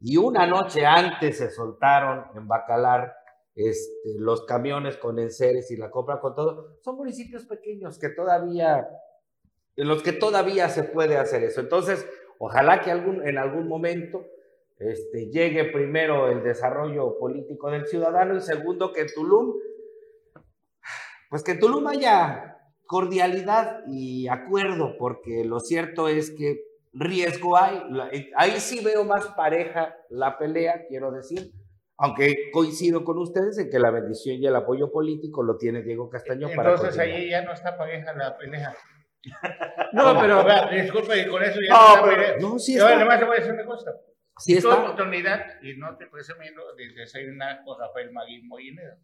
[0.00, 3.14] y una noche antes se soltaron en Bacalar
[3.54, 6.78] este, los camiones con enseres y la compra con todo.
[6.82, 8.88] Son municipios pequeños que todavía,
[9.76, 11.60] en los que todavía se puede hacer eso.
[11.60, 12.04] Entonces,
[12.38, 14.26] ojalá que algún, en algún momento
[14.78, 19.54] este, llegue primero el desarrollo político del ciudadano y segundo que en Tulum,
[21.30, 22.56] pues que en Tulum haya
[22.86, 26.60] cordialidad y acuerdo, porque lo cierto es que
[26.92, 27.82] riesgo hay.
[28.12, 31.52] Eh, Ahí sí veo más pareja la pelea, quiero decir,
[31.96, 36.10] aunque coincido con ustedes en que la bendición y el apoyo político lo tiene Diego
[36.10, 37.20] Castaño para Entonces continuar.
[37.22, 38.74] ahí ya no está pareja la pelea.
[39.92, 42.36] No, pero y con eso ya No, no, está pero- pelea.
[42.40, 42.96] No, sí Yo está.
[42.96, 43.90] además te voy a decir una cosa.
[44.44, 48.96] Sí Tuve oportunidad, y no te presumiendo, de desayunar con Rafael Maguín Molinero.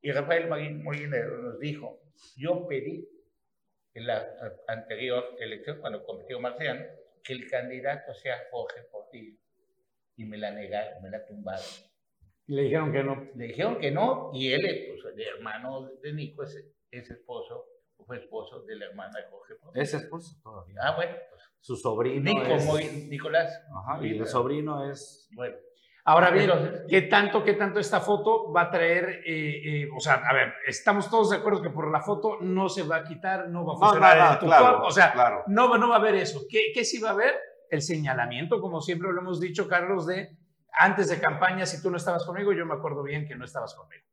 [0.00, 2.00] Y Rafael Maguín Molinero nos dijo,
[2.36, 3.06] yo pedí
[3.92, 4.26] en la
[4.68, 6.82] anterior elección, cuando compitió Marciano,
[7.22, 9.36] que el candidato sea Jorge Portillo.
[10.16, 11.64] Y me la negaron, me la tumbaron.
[12.46, 13.28] le dijeron que no.
[13.34, 16.56] Le dijeron que no, y él, pues, el hermano de Nico, es,
[16.90, 17.66] es esposo,
[18.10, 19.82] fue esposo de la hermana de Jorge Portillo.
[19.84, 20.80] Es esposo todavía.
[20.82, 22.66] Ah, bueno, pues, Su sobrino Nico, es...
[22.66, 23.62] Moy- Nicolás.
[23.72, 25.28] Ajá, y el sobrino es...
[25.32, 25.54] Bueno,
[26.02, 29.22] Ahora bien, Entonces- ¿qué tanto, qué tanto esta foto va a traer?
[29.24, 32.68] eh, eh, o sea, a ver, estamos todos de acuerdo que por la foto no
[32.68, 35.12] se va a quitar, no va a funcionar no, no, el tutor, claro, o sea,
[35.12, 35.44] claro.
[35.46, 36.40] no, va- no va a haber eso.
[36.50, 37.34] ¿Qué, ¿Qué sí va a haber?
[37.68, 40.36] El señalamiento, como siempre lo hemos dicho, Carlos, de
[40.72, 43.74] antes de campaña, si tú no estabas conmigo, yo me acuerdo bien que no estabas
[43.76, 44.04] conmigo.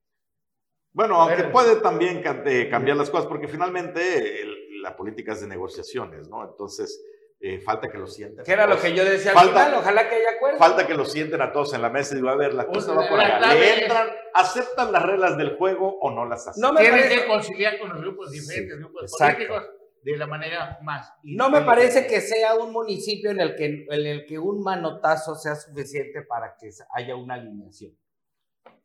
[0.98, 5.48] Bueno, aunque puede también eh, cambiar las cosas, porque finalmente el- la política es de
[5.48, 6.44] negociaciones, ¿no?
[6.44, 7.00] Entonces,
[7.40, 8.44] eh, falta que lo sienten.
[8.44, 10.58] Que era lo que yo decía al Falta- final, ojalá que haya acuerdo.
[10.58, 12.94] Falta que lo sienten a todos en la mesa y digo, a ver, la cosa
[12.96, 13.54] va por la acá.
[13.54, 16.62] ¿Le entran, aceptan las reglas del juego o no las aceptan?
[16.62, 19.36] No me Tienen parece- que conciliar con los grupos diferentes, Sí, grupos exacto.
[19.48, 19.70] políticos,
[20.02, 21.14] de la manera más.
[21.22, 25.36] No me parece que sea un municipio en el que, en el que un manotazo
[25.36, 27.92] sea suficiente para que haya una alineación.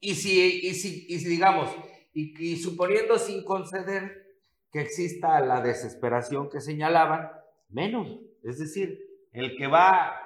[0.01, 1.71] Y si, y si, y si digamos,
[2.13, 4.27] y, y suponiendo sin conceder
[4.71, 7.31] que exista la desesperación que señalaban,
[7.69, 8.09] menos.
[8.43, 8.99] Es decir,
[9.33, 10.19] el que va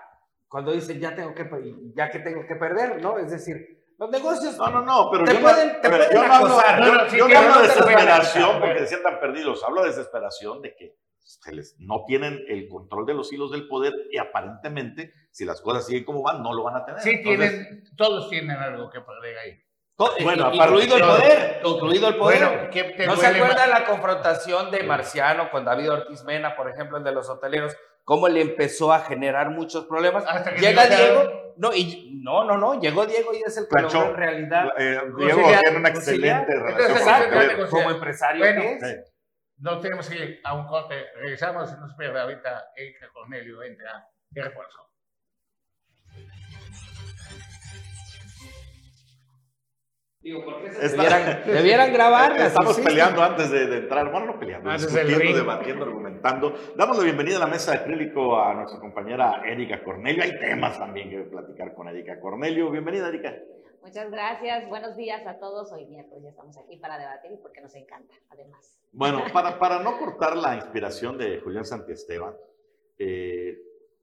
[0.48, 1.48] cuando dicen ya tengo que,
[1.94, 3.18] ya que tengo que perder, ¿no?
[3.18, 6.26] Es decir, los negocios No, no, no, pero Te yo, pueden- no, te pueden yo
[6.26, 9.88] no hablo, No, no, sí, yo hablo de desesperación porque se sientan perdidos, hablo de
[9.88, 14.18] desesperación de que se les, no tienen el control de los hilos del poder y
[14.18, 17.00] aparentemente, si las cosas siguen como van, no lo van a tener.
[17.00, 19.60] Sí, Entonces, tienen, todos tienen algo que perder ahí.
[19.96, 21.74] To- Bueno, i- aparte- incluido el poder, todo.
[21.76, 22.44] incluido el poder.
[22.46, 26.68] Bueno, ¿qué te ¿No se acuerdan la confrontación de Marciano con David Ortiz Mena, por
[26.70, 27.74] ejemplo, el de los hoteleros?
[28.04, 30.24] Cómo le empezó a generar muchos problemas.
[30.28, 31.26] Hasta que Llega se quedaron.
[31.26, 34.68] Diego, no, y, no, no, no, llegó Diego y es el que logró en realidad.
[34.78, 38.80] eh, Diego tiene una excelente relación como empresario Bueno, que es.
[38.82, 39.12] Sí.
[39.58, 41.06] No tenemos que ir a un corte.
[41.16, 44.78] Regresamos y nos pierde ahorita Erika Cornelio entra de refuerzo.
[50.26, 52.48] Está- Debieran, debieran grabarlas.
[52.48, 52.88] Estamos sí, sí.
[52.88, 56.54] peleando antes de, de entrar, bueno, no peleando, Antes discutiendo, debatiendo, argumentando.
[56.76, 60.24] Damos la bienvenida a la mesa de acrílico a nuestra compañera Erika Cornelio.
[60.24, 62.70] Hay temas también que platicar con Erika Cornelio.
[62.72, 63.34] Bienvenida, Erika.
[63.82, 64.68] Muchas gracias.
[64.68, 65.70] Buenos días a todos.
[65.72, 68.76] Hoy miércoles ya estamos aquí para debatir y porque nos encanta, además.
[68.90, 72.34] Bueno, para, para no cortar la inspiración de Julián Santiesteban,
[72.98, 73.58] eh,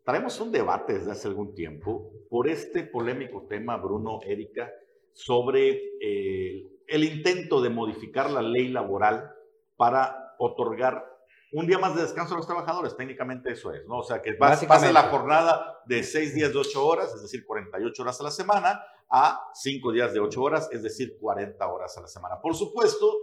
[0.06, 4.72] traemos un debate desde hace algún tiempo por este polémico tema, Bruno, Erika,
[5.14, 9.32] sobre eh, el intento de modificar la ley laboral
[9.78, 11.06] para otorgar
[11.52, 12.96] un día más de descanso a los trabajadores.
[12.98, 14.00] Técnicamente eso es, ¿no?
[14.00, 17.46] O sea, que pas- pase la jornada de seis días de ocho horas, es decir,
[17.46, 21.96] 48 horas a la semana, a cinco días de ocho horas, es decir, 40 horas
[21.98, 22.42] a la semana.
[22.42, 23.16] Por supuesto,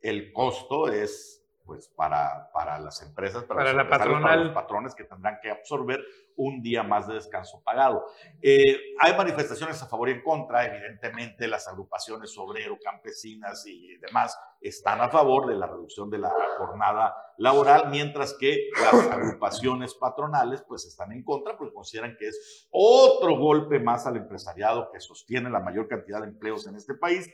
[0.00, 4.94] el costo es pues para, para las empresas, para, Para los la para los patrones
[4.94, 6.04] que tendrán que absorber
[6.36, 8.04] un día más de descanso pagado.
[8.42, 14.38] Eh, hay manifestaciones a favor y en contra, evidentemente las agrupaciones obrero, campesinas y demás
[14.60, 20.62] están a favor de la reducción de la jornada laboral, mientras que las agrupaciones patronales
[20.66, 25.50] pues están en contra porque consideran que es otro golpe más al empresariado que sostiene
[25.50, 27.30] la mayor cantidad de empleos en este país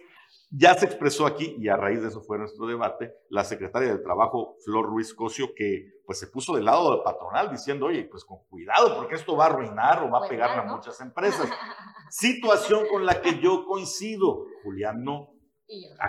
[0.51, 4.03] ya se expresó aquí, y a raíz de eso fue nuestro debate, la secretaria del
[4.03, 8.25] Trabajo, Flor Ruiz Cosio, que pues se puso del lado del patronal diciendo, oye, pues
[8.25, 11.49] con cuidado, porque esto va a arruinar o va a Pues pegarle a muchas empresas.
[12.11, 15.31] Situación con la que yo coincido, Julián, no.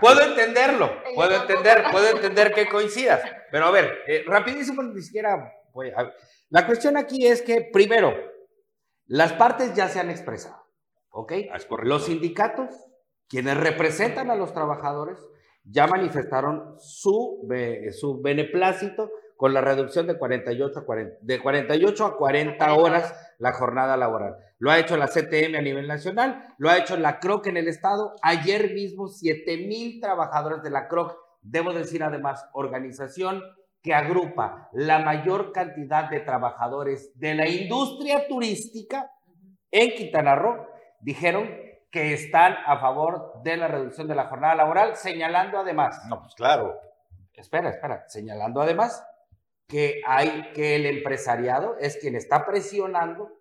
[0.01, 3.21] Puedo entenderlo, puedo entender, puedo entender que coincidas.
[3.51, 6.11] Pero a ver, eh, rapidísimo, ni siquiera voy a-.
[6.49, 8.11] La cuestión aquí es que, primero,
[9.05, 10.65] las partes ya se han expresado,
[11.11, 11.33] ¿ok?
[11.51, 11.89] Ah, es correcto.
[11.89, 12.73] Los sindicatos,
[13.31, 15.17] quienes representan a los trabajadores,
[15.63, 17.47] ya manifestaron su,
[17.97, 23.53] su beneplácito con la reducción de 48 a 40, de 48 a 40 horas la
[23.53, 24.35] jornada laboral.
[24.59, 27.69] Lo ha hecho la CTM a nivel nacional, lo ha hecho la CROC en el
[27.69, 28.15] estado.
[28.21, 33.41] Ayer mismo 7 mil trabajadores de la CROC, debo decir además, organización
[33.81, 39.09] que agrupa la mayor cantidad de trabajadores de la industria turística
[39.71, 40.67] en Quintana Roo,
[40.99, 41.49] dijeron
[41.91, 46.33] que están a favor de la reducción de la jornada laboral, señalando además, No, pues
[46.35, 46.79] claro.
[47.33, 49.05] espera, espera, señalando además
[49.67, 53.31] que hay que el empresariado es quien está presionando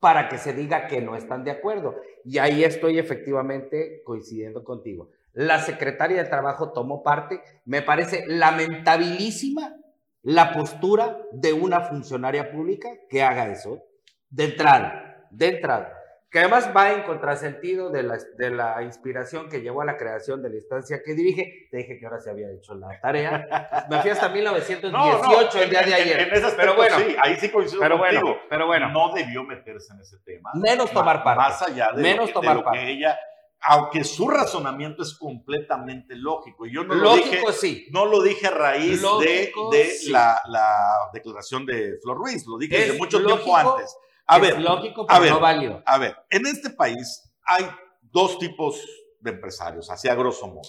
[0.00, 1.96] para que se diga que no están de acuerdo.
[2.24, 5.10] Y ahí estoy efectivamente coincidiendo contigo.
[5.32, 7.42] La secretaria de Trabajo tomó parte.
[7.64, 9.74] Me parece lamentabilísima
[10.22, 13.82] la postura de una funcionaria pública que haga eso.
[14.30, 15.97] De entrada, de entrada.
[16.30, 20.42] Que además va en contrasentido de la, de la inspiración que llevó a la creación
[20.42, 21.68] de la instancia que dirige.
[21.70, 23.86] Te dije que ahora se había hecho la tarea.
[23.88, 24.28] Me fui hasta
[24.82, 26.20] 1918 el día de en- ayer.
[26.20, 28.40] En, aspecto, pero bueno, sí, ahí sí coincido pero bueno, contigo.
[28.50, 28.88] pero bueno.
[28.90, 30.50] No debió meterse en ese tema.
[30.54, 31.40] Menos tomar Ma- parte.
[31.40, 32.78] Más allá de, Menos lo, que, tomar de lo parte.
[32.80, 33.18] que ella,
[33.62, 37.86] aunque su razonamiento es completamente lógico, y yo no lo dije, Lógico, sí.
[37.90, 40.10] no lo dije a raíz Lógico, de, de sí.
[40.10, 40.74] la, la
[41.12, 43.96] declaración de Flor Ruiz, lo dije Es desde mucho lógico, tiempo antes.
[44.30, 45.82] A es ver, lógico, a pero ver, no válido.
[45.86, 47.64] a ver, en este país hay
[48.02, 48.84] dos tipos
[49.20, 50.62] de empresarios, así a grosso modo.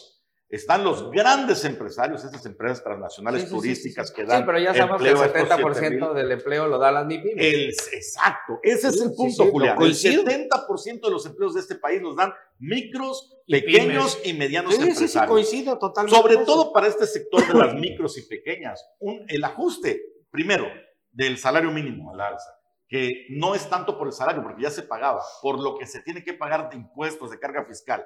[0.52, 4.44] Están los grandes empresarios, esas empresas transnacionales Sí, sí, sí, turísticas sí, que dan Sí,
[4.48, 6.14] pero ya sabemos que el a estos 70% 7,000.
[6.16, 7.94] del empleo lo da las MIPIMES.
[7.94, 9.74] Exacto, ese es el punto, Julián.
[9.74, 10.24] El coincido.
[10.24, 14.78] 70% de los empleos de este país los dan micros, Y pequeños y medianos Sí,
[14.80, 15.30] sí, sí, empresarios.
[15.32, 16.20] coincido totalmente.
[16.20, 18.84] Sobre todo para este sector de las micros y pequeñas.
[18.98, 20.66] Un- el ajuste, primero,
[21.12, 22.59] del salario mínimo al alza,
[22.90, 26.02] que no es tanto por el salario, porque ya se pagaba, por lo que se
[26.02, 28.04] tiene que pagar de impuestos, de carga fiscal.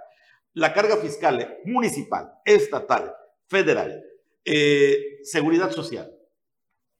[0.54, 3.16] La carga fiscal eh, municipal, estatal,
[3.48, 4.04] federal,
[4.44, 6.12] eh, seguridad social,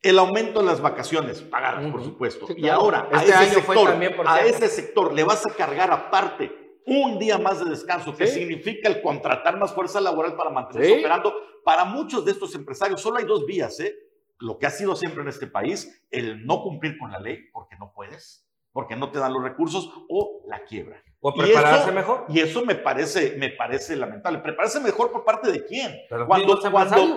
[0.02, 2.48] el aumento en las vacaciones, pagadas, por supuesto.
[2.48, 3.90] Sí, Y ahora, a Este ese sector,
[4.26, 6.52] a ese sector le vas a cargar aparte
[6.86, 11.00] un día más de descanso, que significa el contratar más fuerza laboral para mantenerse Sí.
[11.00, 11.34] operando.
[11.64, 13.96] Para muchos de estos empresarios solo hay dos vías, ¿eh?
[14.44, 17.78] Lo que ha sido siempre en este país, el no cumplir con la ley, porque
[17.78, 21.02] no puedes, porque no te dan los recursos, o la quiebra.
[21.26, 22.26] O Y prepararse eso- mejor.
[22.28, 24.40] Y eso me parece, me parece lamentable.
[24.40, 25.96] ¿Prepararse mejor por parte de quién?
[26.10, 26.60] Pero Cuando,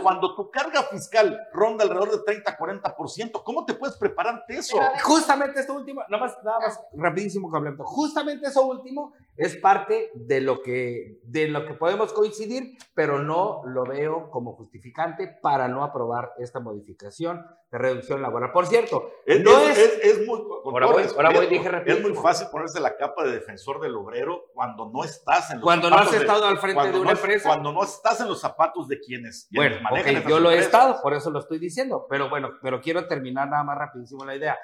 [0.01, 4.79] cuando, tu carga fiscal ronda alrededor de 30-40%, ¿cómo te puedes preparar ante eso?
[4.79, 7.85] Ver, Justamente esto último, nada más, nada más rapidísimo complemento.
[7.85, 13.63] Justamente eso último es parte de lo que de lo que podemos coincidir, pero no
[13.67, 18.53] lo veo como justificante para no aprobar esta modificación de reducción laboral.
[18.53, 21.49] Por cierto, Es, no es- es, es- es muy, Ahora voy- ahora voy, respeto,
[21.81, 25.57] dije es muy fácil ponerse la capa de defensor del obrero cuando no estás en
[25.59, 27.49] los cuando no has zapatos de- estado al frente de una no- empresa.
[27.49, 30.51] Cuando no estás en los zapatos de quienes, quienes Bueno, manejan ok, esas yo lo
[30.51, 34.25] he estado, por eso lo estoy diciendo, pero bueno, pero quiero terminar nada más rapidísimo
[34.25, 34.57] la idea.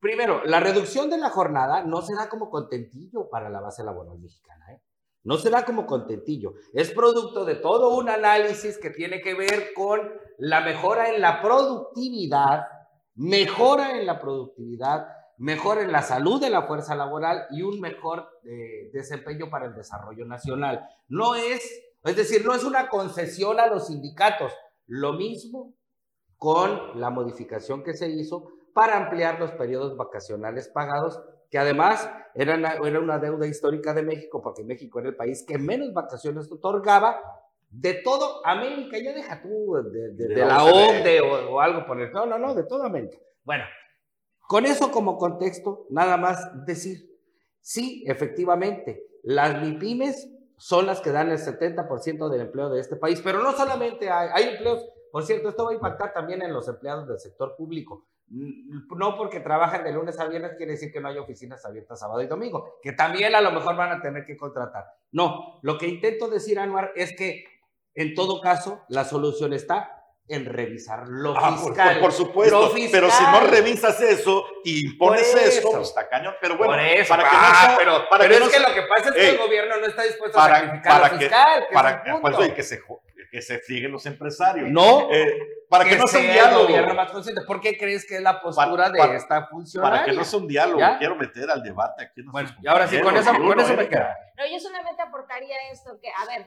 [0.00, 4.72] Primero, la reducción de la jornada no será como contentillo para la base laboral mexicana,
[4.72, 4.80] ¿eh?
[5.24, 10.00] No será como contentillo, es producto de todo un análisis que tiene que ver con
[10.38, 12.64] la mejora en la productividad,
[13.14, 15.06] mejora en la productividad,
[15.38, 19.74] mejora en la salud de la fuerza laboral y un mejor eh, desempeño para el
[19.74, 20.86] desarrollo nacional.
[21.08, 21.62] No es,
[22.04, 24.52] es decir, no es una concesión a los sindicatos.
[24.86, 25.74] Lo mismo
[26.36, 32.54] con la modificación que se hizo para ampliar los periodos vacacionales pagados, que además era
[32.56, 36.50] una, era una deuda histórica de México, porque México era el país que menos vacaciones
[36.50, 37.20] otorgaba
[37.70, 38.96] de todo América.
[38.98, 40.64] Ya deja tú de, de- De de la.
[40.64, 42.10] OCDE o, o algo por el...
[42.12, 43.18] No, no, no, de toda América.
[43.44, 43.64] Bueno,
[44.52, 47.10] con eso como contexto, nada más decir,
[47.62, 50.28] sí, efectivamente, las MIPIMES
[50.58, 54.50] son las que dan el 70% del empleo de este país, pero no solamente hay,
[54.50, 58.08] empleos, por cierto, esto va a impactar también en los empleados del sector público.
[58.26, 62.00] Mm, No porque trabajan de lunes a viernes quiere decir que no hay oficinas abiertas
[62.00, 64.84] sábado y domingo, que también a lo mejor van a tener que contratar.
[65.12, 67.46] No, lo que intento decir, Anuar, es que
[67.94, 70.01] en todo caso la solución está
[70.34, 71.92] en revisar lo Ah, por- fiscal.
[71.94, 75.70] por, por supuesto, Lo pero si no revisas eso y impones Por eso, eso.
[75.72, 76.34] pues está cañón.
[76.40, 78.52] Pero bueno, eso, para que ah, no sea- pero, para pero que es no que
[78.58, 80.92] sea- lo que pasa es que Ey, el gobierno no está dispuesto para- a sacrificar
[81.00, 82.20] para lo que- fiscal, que para es que, punto.
[82.22, 82.80] pues, oye, que se
[83.32, 84.68] que se los empresarios.
[84.68, 85.38] No, Eh,
[85.70, 86.62] para que, no sea un el diálogo.
[86.64, 87.40] gobierno más consciente.
[87.46, 90.00] ¿Por qué crees que es la postura de esta funcionaria?
[90.00, 90.98] Para que no sea un diálogo, ¿Ya?
[90.98, 92.20] quiero meter al debate aquí.
[92.20, 93.88] en Bueno, y ahora sí, con eso, con eso me Erika.
[93.88, 94.16] queda.
[94.36, 96.46] No, yo solamente aportaría esto, que, a ver,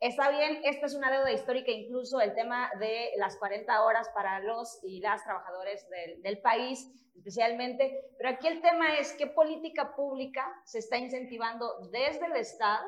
[0.00, 4.40] está bien, esta es una deuda histórica, incluso el tema de las 40 horas para
[4.40, 9.94] los y las trabajadores del, del país, especialmente, pero aquí el tema es qué política
[9.96, 12.86] pública se está incentivando desde el Estado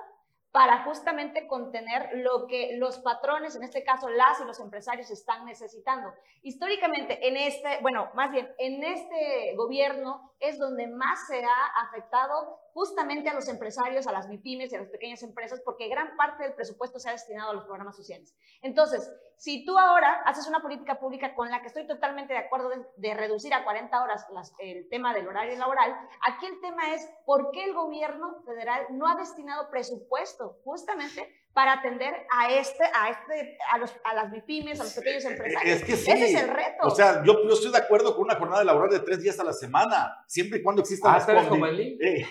[0.50, 5.44] para justamente contener lo que los patrones, en este caso las y los empresarios, están
[5.44, 6.12] necesitando.
[6.42, 12.60] Históricamente, en este, bueno, más bien, en este gobierno es donde más se ha afectado
[12.72, 16.44] justamente a los empresarios, a las MIPIMES y a las pequeñas empresas, porque gran parte
[16.44, 18.36] del presupuesto se ha destinado a los programas sociales.
[18.62, 22.70] Entonces, si tú ahora haces una política pública con la que estoy totalmente de acuerdo
[22.96, 24.26] de, reducir a 40 horas
[24.58, 29.08] el tema del horario laboral, aquí el tema es por qué el gobierno federal no
[29.08, 34.78] ha destinado presupuesto justamente para atender a este, a este, a, los, a las MIPIMES,
[34.78, 35.76] a los pequeños empresarios.
[35.80, 36.08] Es que sí.
[36.08, 36.86] Ese es el reto.
[36.86, 39.42] O sea, yo, yo estoy de acuerdo con una jornada laboral de tres días a
[39.42, 41.98] la semana, siempre y cuando existan Ah, las ¿tú eres condi- como Eli?
[42.00, 42.26] Eh,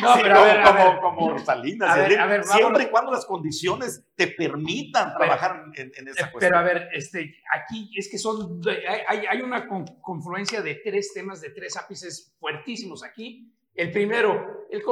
[0.00, 1.00] No, sí, pero a como, ver, a ver.
[1.02, 5.64] como Salinas, A ver, decir, a ver, siempre y cuando las condiciones te permitan trabajar
[5.74, 6.38] en, en esa Eh, cuestión.
[6.40, 8.62] Pero a ver, este, aquí es que son,
[9.06, 13.52] hay, hay- una con- confluencia de tres temas, de tres ápices fuertísimos aquí.
[13.76, 14.82] El primero, el,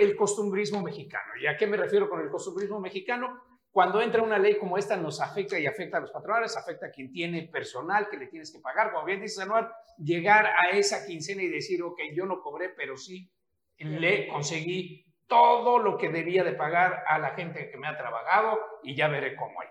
[0.00, 1.32] el costumbrismo mexicano.
[1.40, 3.42] ¿Y a qué me refiero con el costumbrismo mexicano?
[3.70, 6.90] Cuando entra una ley como esta nos afecta y afecta a los patronales, afecta a
[6.90, 8.92] quien tiene personal que le tienes que pagar.
[8.92, 12.96] Como bien dice Anuar, llegar a esa quincena y decir, ok, yo no cobré, pero
[12.96, 13.30] sí
[13.78, 18.58] le conseguí todo lo que debía de pagar a la gente que me ha trabajado
[18.82, 19.68] y ya veré cómo hay.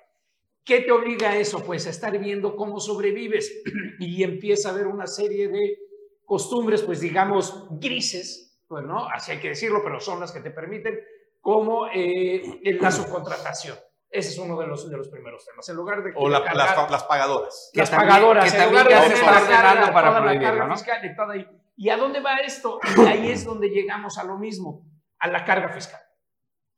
[0.63, 1.63] ¿Qué te obliga a eso?
[1.65, 3.63] Pues a estar viendo cómo sobrevives
[3.99, 5.78] y empieza a haber una serie de
[6.24, 10.51] costumbres, pues digamos, grises, pues no, así hay que decirlo, pero son las que te
[10.51, 10.97] permiten,
[11.41, 13.78] como eh, la subcontratación.
[14.11, 15.67] Ese es uno de los, de los primeros temas.
[15.70, 17.72] En lugar de o la- cargar- las, las pagadoras.
[17.74, 20.49] las también- pagadoras, que en lugar de está la carga, ordenando para toda la prohibirlo,
[20.51, 20.76] carga ¿no?
[20.76, 21.47] fiscal y toda ahí.
[21.76, 22.80] ¿Y a dónde va esto?
[22.97, 24.86] Y ahí es donde llegamos a lo mismo,
[25.20, 26.01] a la carga fiscal.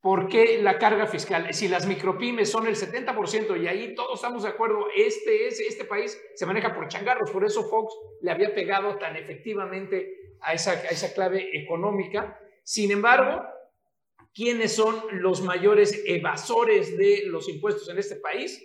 [0.02, 1.54] ¿Por qué la carga fiscal?
[1.54, 5.84] Si las micropymes son el 70% y ahí todos estamos de acuerdo, este, es, este
[5.84, 10.72] país se maneja por changarros, por eso Fox le había pegado tan efectivamente a esa,
[10.72, 12.36] a esa clave económica.
[12.64, 13.44] Sin embargo,
[14.34, 18.60] ¿quiénes son los mayores evasores de los impuestos en este país?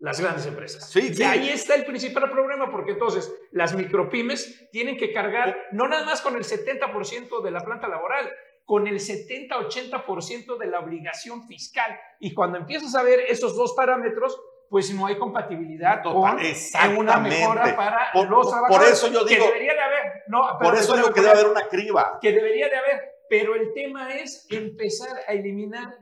[0.00, 0.90] Las grandes empresas.
[0.90, 5.88] Sí, y ahí está el principal problema, porque entonces las micropymes tienen que cargar no
[5.88, 8.30] nada más con el 70% de la planta laboral,
[8.64, 11.98] con el 70-80% de la obligación fiscal.
[12.20, 14.40] Y cuando empiezas a ver esos dos parámetros,
[14.70, 16.38] pues no hay compatibilidad Total,
[16.86, 18.92] con una mejora para Por- los por trabajadores.
[18.92, 20.12] eso yo que digo- debería de haber.
[20.28, 22.18] No, Por eso digo que debe haber una criba.
[22.20, 25.94] que debería de haber, pero el tema es empezar a eliminar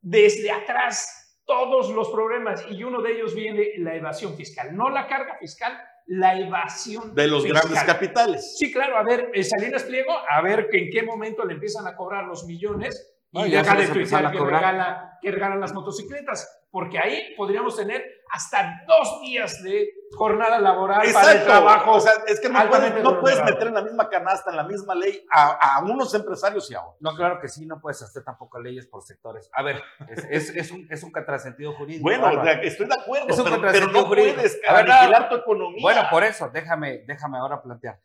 [0.00, 5.06] desde atrás todos los problemas y uno de ellos viene la evasión fiscal, no la
[5.06, 7.62] carga fiscal, la evasión De los fiscal.
[7.62, 8.56] grandes capitales.
[8.58, 11.86] Sí, claro, a ver, eh, Salinas Pliego, a ver que en qué momento le empiezan
[11.86, 16.57] a cobrar los millones y ya deja de tuitear que, regala, que regalan las motocicletas,
[16.70, 21.44] porque ahí podríamos tener hasta dos días de jornada laboral para el Exacto.
[21.46, 21.92] trabajo.
[21.92, 23.44] O sea, es que no puedes, no puedes remunerado.
[23.46, 26.80] meter en la misma canasta, en la misma ley, a, a unos empresarios y a
[26.82, 26.96] otros.
[27.00, 29.48] No, claro que sí, no puedes hacer tampoco leyes por sectores.
[29.54, 32.02] A ver, es, es, es un, es un contrasentido jurídico.
[32.02, 32.28] Bueno,
[32.62, 34.34] estoy de acuerdo, Es un pero, pero contrasentido no jurídico.
[34.36, 35.82] puedes A ver, aniquilar no, tu economía.
[35.82, 37.98] Bueno, por eso, déjame, déjame ahora plantear.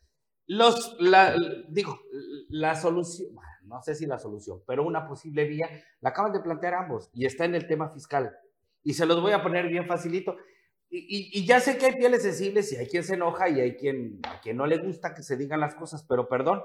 [0.45, 1.36] Los, la,
[1.70, 1.99] digo,
[2.49, 3.30] la solución,
[3.64, 5.70] no sé si la solución, pero una posible vía,
[6.01, 8.38] la acaban de plantear ambos y está en el tema fiscal.
[8.84, 10.38] Y se los voy a poner bien facilito.
[10.89, 13.59] Y, y- y ya sé que hay pieles sensibles y hay quien se enoja y
[13.59, 16.61] hay quien, a quien no le gusta que se digan las cosas, pero perdón,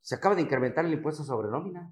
[0.00, 1.90] se acaba de incrementar el impuesto sobre nómina.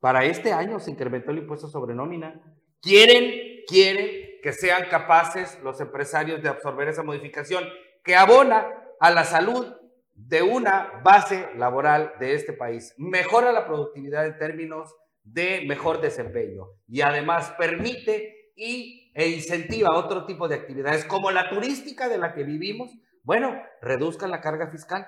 [0.00, 2.40] Para este año se incrementó el impuesto sobre nómina.
[2.80, 7.64] Quieren, quieren que sean capaces los empresarios de absorber esa modificación
[8.04, 8.66] que abona
[9.00, 9.74] a la salud
[10.14, 12.94] de una base laboral de este país.
[12.96, 20.26] Mejora la productividad en términos de mejor desempeño y además permite y, e incentiva otro
[20.26, 22.90] tipo de actividades como la turística de la que vivimos.
[23.22, 25.06] Bueno, reduzcan la carga fiscal.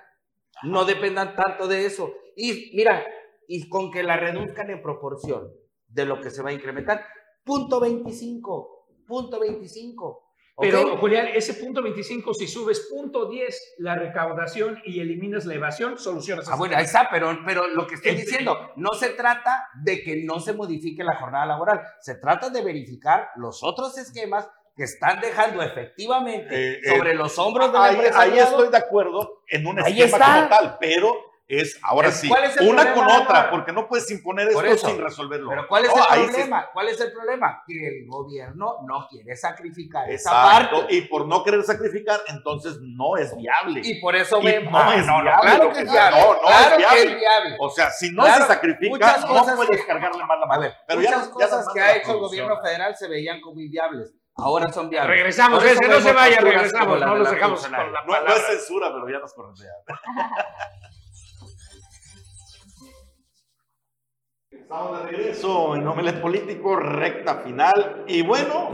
[0.62, 2.12] No dependan tanto de eso.
[2.36, 3.04] Y mira,
[3.48, 5.52] y con que la reduzcan en proporción
[5.88, 7.04] de lo que se va a incrementar.
[7.42, 10.29] Punto 25, punto 25.
[10.60, 15.98] Pero, Julián, ese punto 25, si subes punto 10 la recaudación y eliminas la evasión,
[15.98, 19.68] solucionas Ah, bueno, ahí está, pero, pero lo que estoy El- diciendo, no se trata
[19.82, 24.48] de que no se modifique la jornada laboral, se trata de verificar los otros esquemas
[24.76, 28.50] que están dejando efectivamente Eh, eh, sobre los hombros del ahí, ahí empresariado.
[28.50, 30.34] estoy de acuerdo en un Ahí esquema está.
[30.34, 31.14] como tal, pero
[31.50, 34.88] es ahora sí, ¿cuál es el una con otra, porque no puedes imponer esto eso.
[34.88, 35.50] sin resolverlo.
[35.50, 36.68] Pero ¿cuál es el sí problema?
[36.72, 37.62] ¿Cuál es el problema?
[37.66, 40.94] Que el gobierno no quiere sacrificar esa Exacto, parte.
[40.94, 43.80] y por no querer sacrificar, entonces no es viable.
[43.84, 44.72] Y por eso vemos.
[44.72, 46.20] no Ah, es no, no, viable claro que es viable.
[46.20, 47.02] no, no claro es que viable.
[47.02, 47.56] es viable.
[47.60, 50.46] O sea, si no Claro, se sacrifica, muchas no cosas puedes que- cargarle más la
[50.46, 50.60] mano.
[50.62, 54.14] ver, Pero muchas ya cosas que ha hecho el gobierno federal se veían como inviables.
[54.36, 55.16] Ahora son viables.
[55.16, 57.70] Regresamos, no se vaya, regresamos, no los dejamos
[58.06, 59.72] No, es censura, pero ya nos corretea.
[64.70, 68.04] Estamos de regreso en Omelet Político, recta final.
[68.06, 68.70] Y bueno,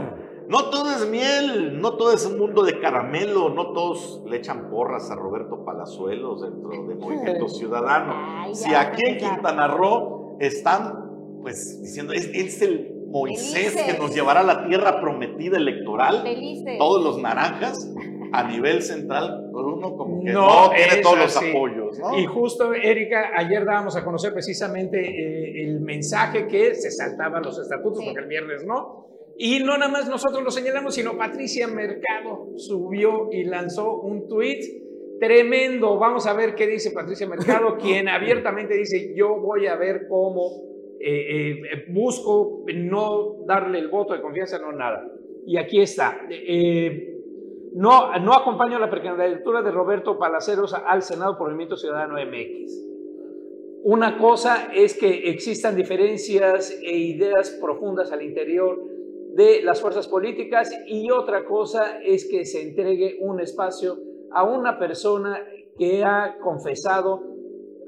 [0.47, 4.69] no todo es miel, no todo es un mundo de caramelo, no todos le echan
[4.69, 8.13] porras a Roberto Palazuelos dentro de Movimiento Ciudadano.
[8.15, 9.17] Ay, Si aquí en.
[9.17, 13.93] Quintana Roo están, pues, diciendo, es, es el Moisés Felices.
[13.95, 16.77] que nos llevará a la tierra prometida electoral, Felices.
[16.77, 17.91] todos los naranjas,
[18.31, 22.17] a nivel central, uno como que No no, tiene todos los apoyos, ¿no?
[22.17, 27.59] Y justo, Erika, ayer dábamos a conocer precisamente eh, el mensaje que se saltaban los
[27.59, 28.05] estatutos, Sí.
[28.05, 29.07] porque el viernes no.
[29.37, 34.63] Y no nada más nosotros lo señalamos, sino Patricia Mercado subió y lanzó un tuit
[35.19, 35.97] tremendo.
[35.97, 40.63] Vamos a ver qué dice Patricia Mercado, quien abiertamente dice, yo voy a ver cómo
[40.99, 45.05] eh, eh, busco no darle el voto de confianza, no nada.
[45.45, 46.19] Y aquí está.
[46.29, 47.16] Eh,
[47.77, 52.71] no, no acompaño la precandidatura de Roberto Palaceros al Senado por Movimiento Ciudadano MX.
[53.83, 58.79] Una cosa es que existan diferencias e ideas profundas al interior
[59.35, 63.99] de las fuerzas políticas y otra cosa es que se entregue un espacio
[64.31, 65.45] a una persona
[65.77, 67.21] que ha confesado,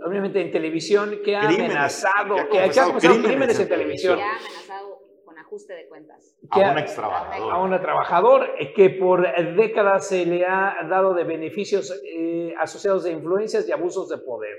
[0.06, 3.62] obviamente en televisión, que ha Crímenes, amenazado, que ha que ha confesado crímenes crímenes en
[3.64, 4.18] en televisión.
[4.18, 6.38] Que ha amenazado con ajuste de cuentas.
[6.54, 7.52] que a un ex trabajador.
[7.52, 9.26] a un trabajador eh, que por
[9.56, 14.56] décadas se le ha dado de beneficios eh, asociados de influencias y abusos de poder.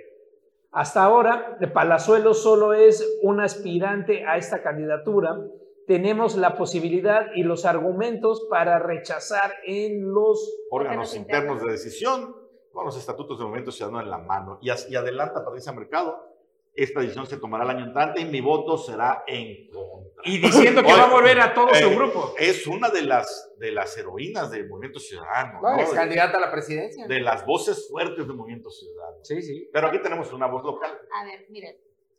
[0.72, 5.36] Hasta ahora, Palazuelo solo es un aspirante a esta candidatura.
[5.86, 10.60] Tenemos la posibilidad y los argumentos para rechazar en los...
[10.70, 12.36] órganos internos de decisión,
[12.72, 14.58] con los estatutos del Movimiento Ciudadano en la mano.
[14.60, 16.29] Y, y adelanta Patricia Mercado,
[16.74, 20.22] esta decisión se tomará el año entrante y mi voto será en contra.
[20.24, 22.34] Y diciendo que Oye, va a volver a todo su eh, grupo.
[22.38, 25.82] Es una de las, de las heroínas del Movimiento Ciudadano, No, ¿no?
[25.82, 27.06] es De- candidata a la presidencia.
[27.06, 29.18] de las voces fuertes del Movimiento Ciudadano.
[29.24, 29.68] Sí, sí.
[29.72, 30.90] Pero aquí tenemos una voz local.
[31.12, 31.76] A ver, miren,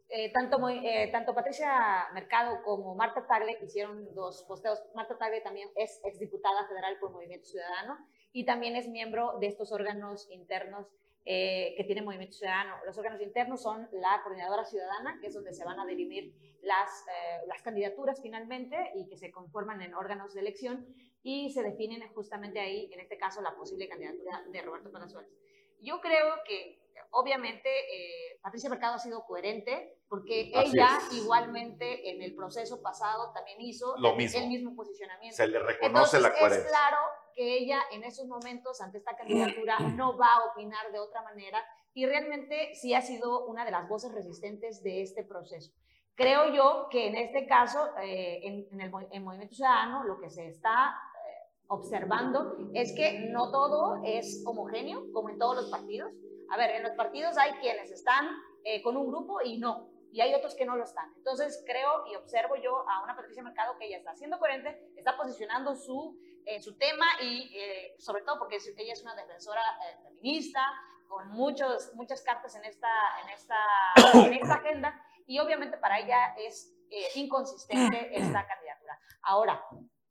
[0.09, 4.81] eh, tanto, eh, tanto Patricia Mercado como Marta Tagle hicieron dos posteos.
[4.93, 7.97] Marta Tagle también es exdiputada federal por Movimiento Ciudadano
[8.33, 10.87] y también es miembro de estos órganos internos
[11.25, 12.75] eh, que tiene Movimiento Ciudadano.
[12.85, 17.05] Los órganos internos son la Coordinadora Ciudadana, que es donde se van a dirimir las,
[17.07, 20.87] eh, las candidaturas finalmente y que se conforman en órganos de elección
[21.23, 25.31] y se definen justamente ahí, en este caso, la posible candidatura de Roberto Palazuelos.
[25.79, 26.79] Yo creo que
[27.11, 31.13] obviamente eh, Patricia Mercado ha sido coherente porque Así ella es.
[31.17, 34.39] igualmente en el proceso pasado también hizo Lo el, mismo.
[34.39, 35.35] el mismo posicionamiento.
[35.35, 36.69] Se le reconoce Entonces, la es coherencia.
[36.69, 36.97] claro
[37.35, 41.63] que ella en esos momentos ante esta candidatura no va a opinar de otra manera
[41.93, 45.71] y realmente sí ha sido una de las voces resistentes de este proceso.
[46.15, 50.29] Creo yo que en este caso, eh, en, en el en Movimiento Ciudadano, lo que
[50.29, 56.11] se está eh, observando es que no todo es homogéneo, como en todos los partidos.
[56.49, 58.27] A ver, en los partidos hay quienes están
[58.63, 61.11] eh, con un grupo y no, y hay otros que no lo están.
[61.17, 65.17] Entonces creo y observo yo a una Patricia Mercado que ella está siendo coherente, está
[65.17, 66.17] posicionando su,
[66.55, 70.61] eh, su tema y eh, sobre todo porque es- ella es una defensora eh, feminista,
[71.07, 72.87] con muchos, muchas cartas en esta,
[73.23, 73.57] en, esta,
[74.27, 78.99] en esta agenda y obviamente para ella es eh, inconsistente esta candidatura.
[79.23, 79.61] Ahora,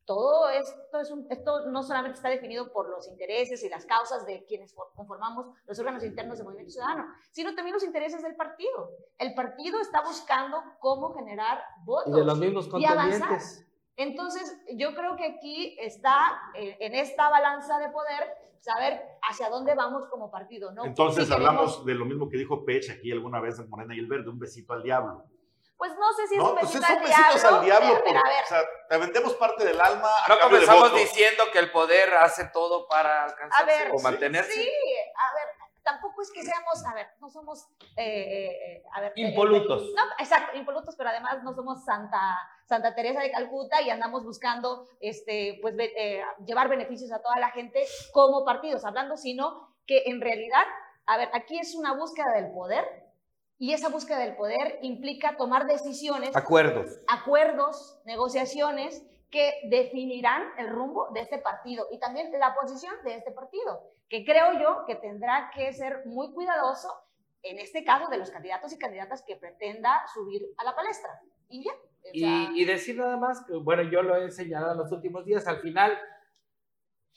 [0.04, 4.26] todo esto, es un- esto no solamente está definido por los intereses y las causas
[4.26, 8.34] de quienes for- conformamos los órganos internos del Movimiento Ciudadano, sino también los intereses del
[8.34, 8.90] partido.
[9.18, 13.28] El partido está buscando cómo generar votos Y de los mismos y avanzar.
[14.02, 19.74] Entonces, yo creo que aquí está eh, en esta balanza de poder saber hacia dónde
[19.74, 20.84] vamos como partido, ¿no?
[20.84, 23.98] Entonces queremos- hablamos de lo mismo que dijo Pech aquí alguna vez en Morena y
[23.98, 25.24] el Verde, un besito al diablo.
[25.76, 27.58] Pues no sé si es No, un pues besito son al besitos diablo.
[27.58, 28.00] al diablo.
[28.04, 30.08] pero, por- a ver, o sea, te vendemos parte del alma.
[30.24, 30.96] a No de comenzamos voto.
[30.96, 34.52] diciendo que el poder hace todo para a alcanzarse ver, o mantenerse.
[34.52, 35.46] Sí, a ver,
[35.82, 39.82] tampoco es que seamos, a ver, no somos, eh, eh, a ver, eh, Impolutos.
[39.96, 42.20] no, exacto, impolutos, pero además no somos Santa,
[42.70, 47.50] Santa Teresa de Calcuta y andamos buscando, este, pues, eh, llevar beneficios a toda la
[47.50, 50.62] gente como partidos, hablando, sino que en realidad,
[51.04, 52.84] a ver, aquí es una búsqueda del poder
[53.58, 57.00] y esa búsqueda del poder implica tomar decisiones Acuerdos.
[57.08, 63.32] acuerdos, negociaciones que definirán el rumbo de este partido y también la posición de este
[63.32, 66.88] partido, que creo yo que tendrá que ser muy cuidadoso
[67.42, 71.20] en este caso de los candidatos y candidatas que pretenda subir a la palestra.
[71.50, 71.72] Y ya.
[71.72, 74.92] o sea, Y, y decir nada más, que, bueno, yo lo he señalado en los
[74.92, 75.92] últimos días, al final,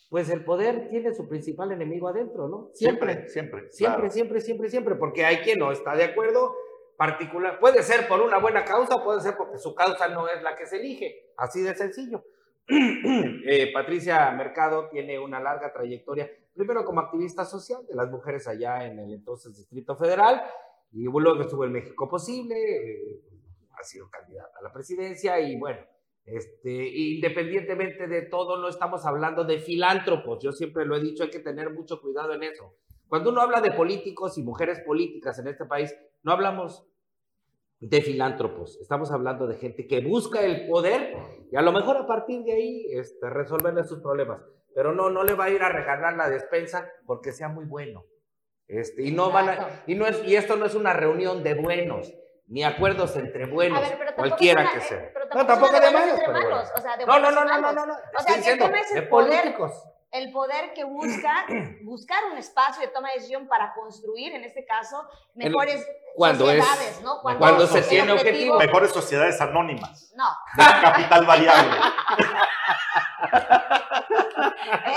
[0.10, 2.70] pues el poder tiene su principal enemigo adentro, ¿no?
[2.74, 3.72] Siempre, siempre.
[3.72, 4.12] Siempre, claro.
[4.12, 6.54] siempre, siempre, siempre, porque hay quien no está de acuerdo,
[6.98, 10.56] particular, puede ser por una buena causa, puede ser porque su causa no es la
[10.56, 12.24] que se elige, así de sencillo.
[13.46, 18.86] Eh, Patricia Mercado tiene una larga trayectoria, primero como activista social de las mujeres allá
[18.86, 20.42] en el entonces Distrito Federal,
[20.94, 23.22] y luego estuvo en México Posible, eh,
[23.84, 25.80] ha sido candidata a la presidencia, y bueno,
[26.26, 31.30] este, independientemente de todo, no estamos hablando de filántropos, yo siempre lo he dicho, hay
[31.30, 32.76] que tener mucho cuidado en eso.
[33.08, 36.88] Cuando uno habla de políticos y mujeres políticas en este país, no hablamos
[37.80, 41.18] de filántropos, estamos hablando de gente que busca el poder
[41.52, 44.42] y a lo mejor a partir de ahí este, resolverle sus problemas,
[44.74, 48.06] pero no, no le va a ir a regalar la despensa porque sea muy bueno.
[48.70, 51.54] Este, y, no van a, y, no es, y esto no es una reunión de
[51.56, 52.14] buenos,
[52.48, 55.10] ni acuerdos entre buenos, ver, tampoco cualquiera es una- que eh, sea.
[55.14, 56.72] pero no, tampoco tampoco es de malos, entre pero malos, bueno.
[56.76, 58.66] o sea, de no, no, no, no, no, no, no, O estoy sea, el diciendo,
[58.78, 59.84] es de el poder, políticos.
[60.12, 61.46] el poder que busca
[61.84, 65.86] buscar un espacio de toma de decisión para construir, en este caso, mejores
[66.16, 67.22] cuando es- sociedades, ¿no?
[67.22, 68.60] cuando se tiene objetivo.
[68.60, 70.14] Mejores sociedades anónimas.
[70.16, 71.78] No, De capital variable.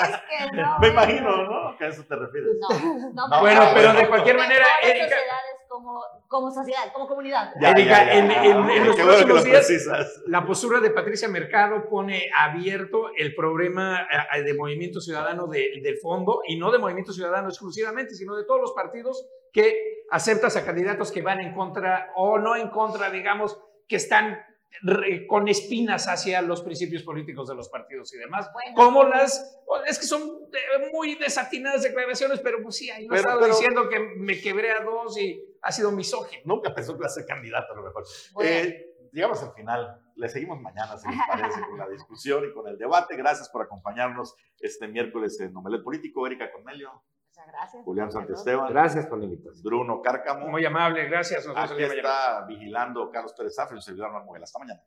[0.00, 0.78] es que no.
[0.78, 1.76] Me imagino, ¿no?
[1.78, 2.56] Que a eso te refieres.
[2.60, 2.68] No,
[3.14, 7.52] no, No, Bueno, pero de cualquier manera, Mejores Erika, sociedades como, como sociedad, como comunidad.
[7.60, 8.44] Ya, Erika, ya, ya, en- ya.
[8.44, 13.34] en- en los bueno próximos lo días- la postura de Patricia Mercado pone abierto el
[13.34, 18.34] problema eh, de Movimiento Ciudadano de- del fondo y no de Movimiento Ciudadano exclusivamente, sino
[18.36, 22.68] de todos los partidos que aceptas a candidatos que van en contra o no en
[22.70, 24.38] contra, digamos, que están
[25.26, 28.50] con espinas hacia los principios políticos de los partidos y demás.
[28.52, 28.72] Bueno.
[28.76, 30.20] Como las, es que son
[30.52, 34.84] eh, muy desatinadas declaraciones, pero pues sí, ahí no pero- diciendo que me quebré a
[34.84, 36.42] dos y ha sido misógino.
[36.44, 38.04] Nunca pensó que iba a ser candidato, a lo mejor.
[38.32, 38.50] Bueno.
[38.50, 40.00] Eh, llegamos al final.
[40.14, 43.16] Le seguimos mañana, si les parece, con la discusión y con el debate.
[43.16, 46.26] Gracias por acompañarnos este miércoles en Omelet Político.
[46.26, 47.84] Erika Cornelio, Muchas gracias.
[47.84, 49.62] Julián Santisteban, Gracias por la invitación.
[49.62, 50.46] Bruno Cárcamo.
[50.48, 51.44] Muy amable, gracias.
[51.44, 51.94] Nos vemos Aquí mañana.
[51.96, 54.42] está vigilando Carlos Pérez Zafra y su servidor Manuel.
[54.42, 54.82] Hasta mañana.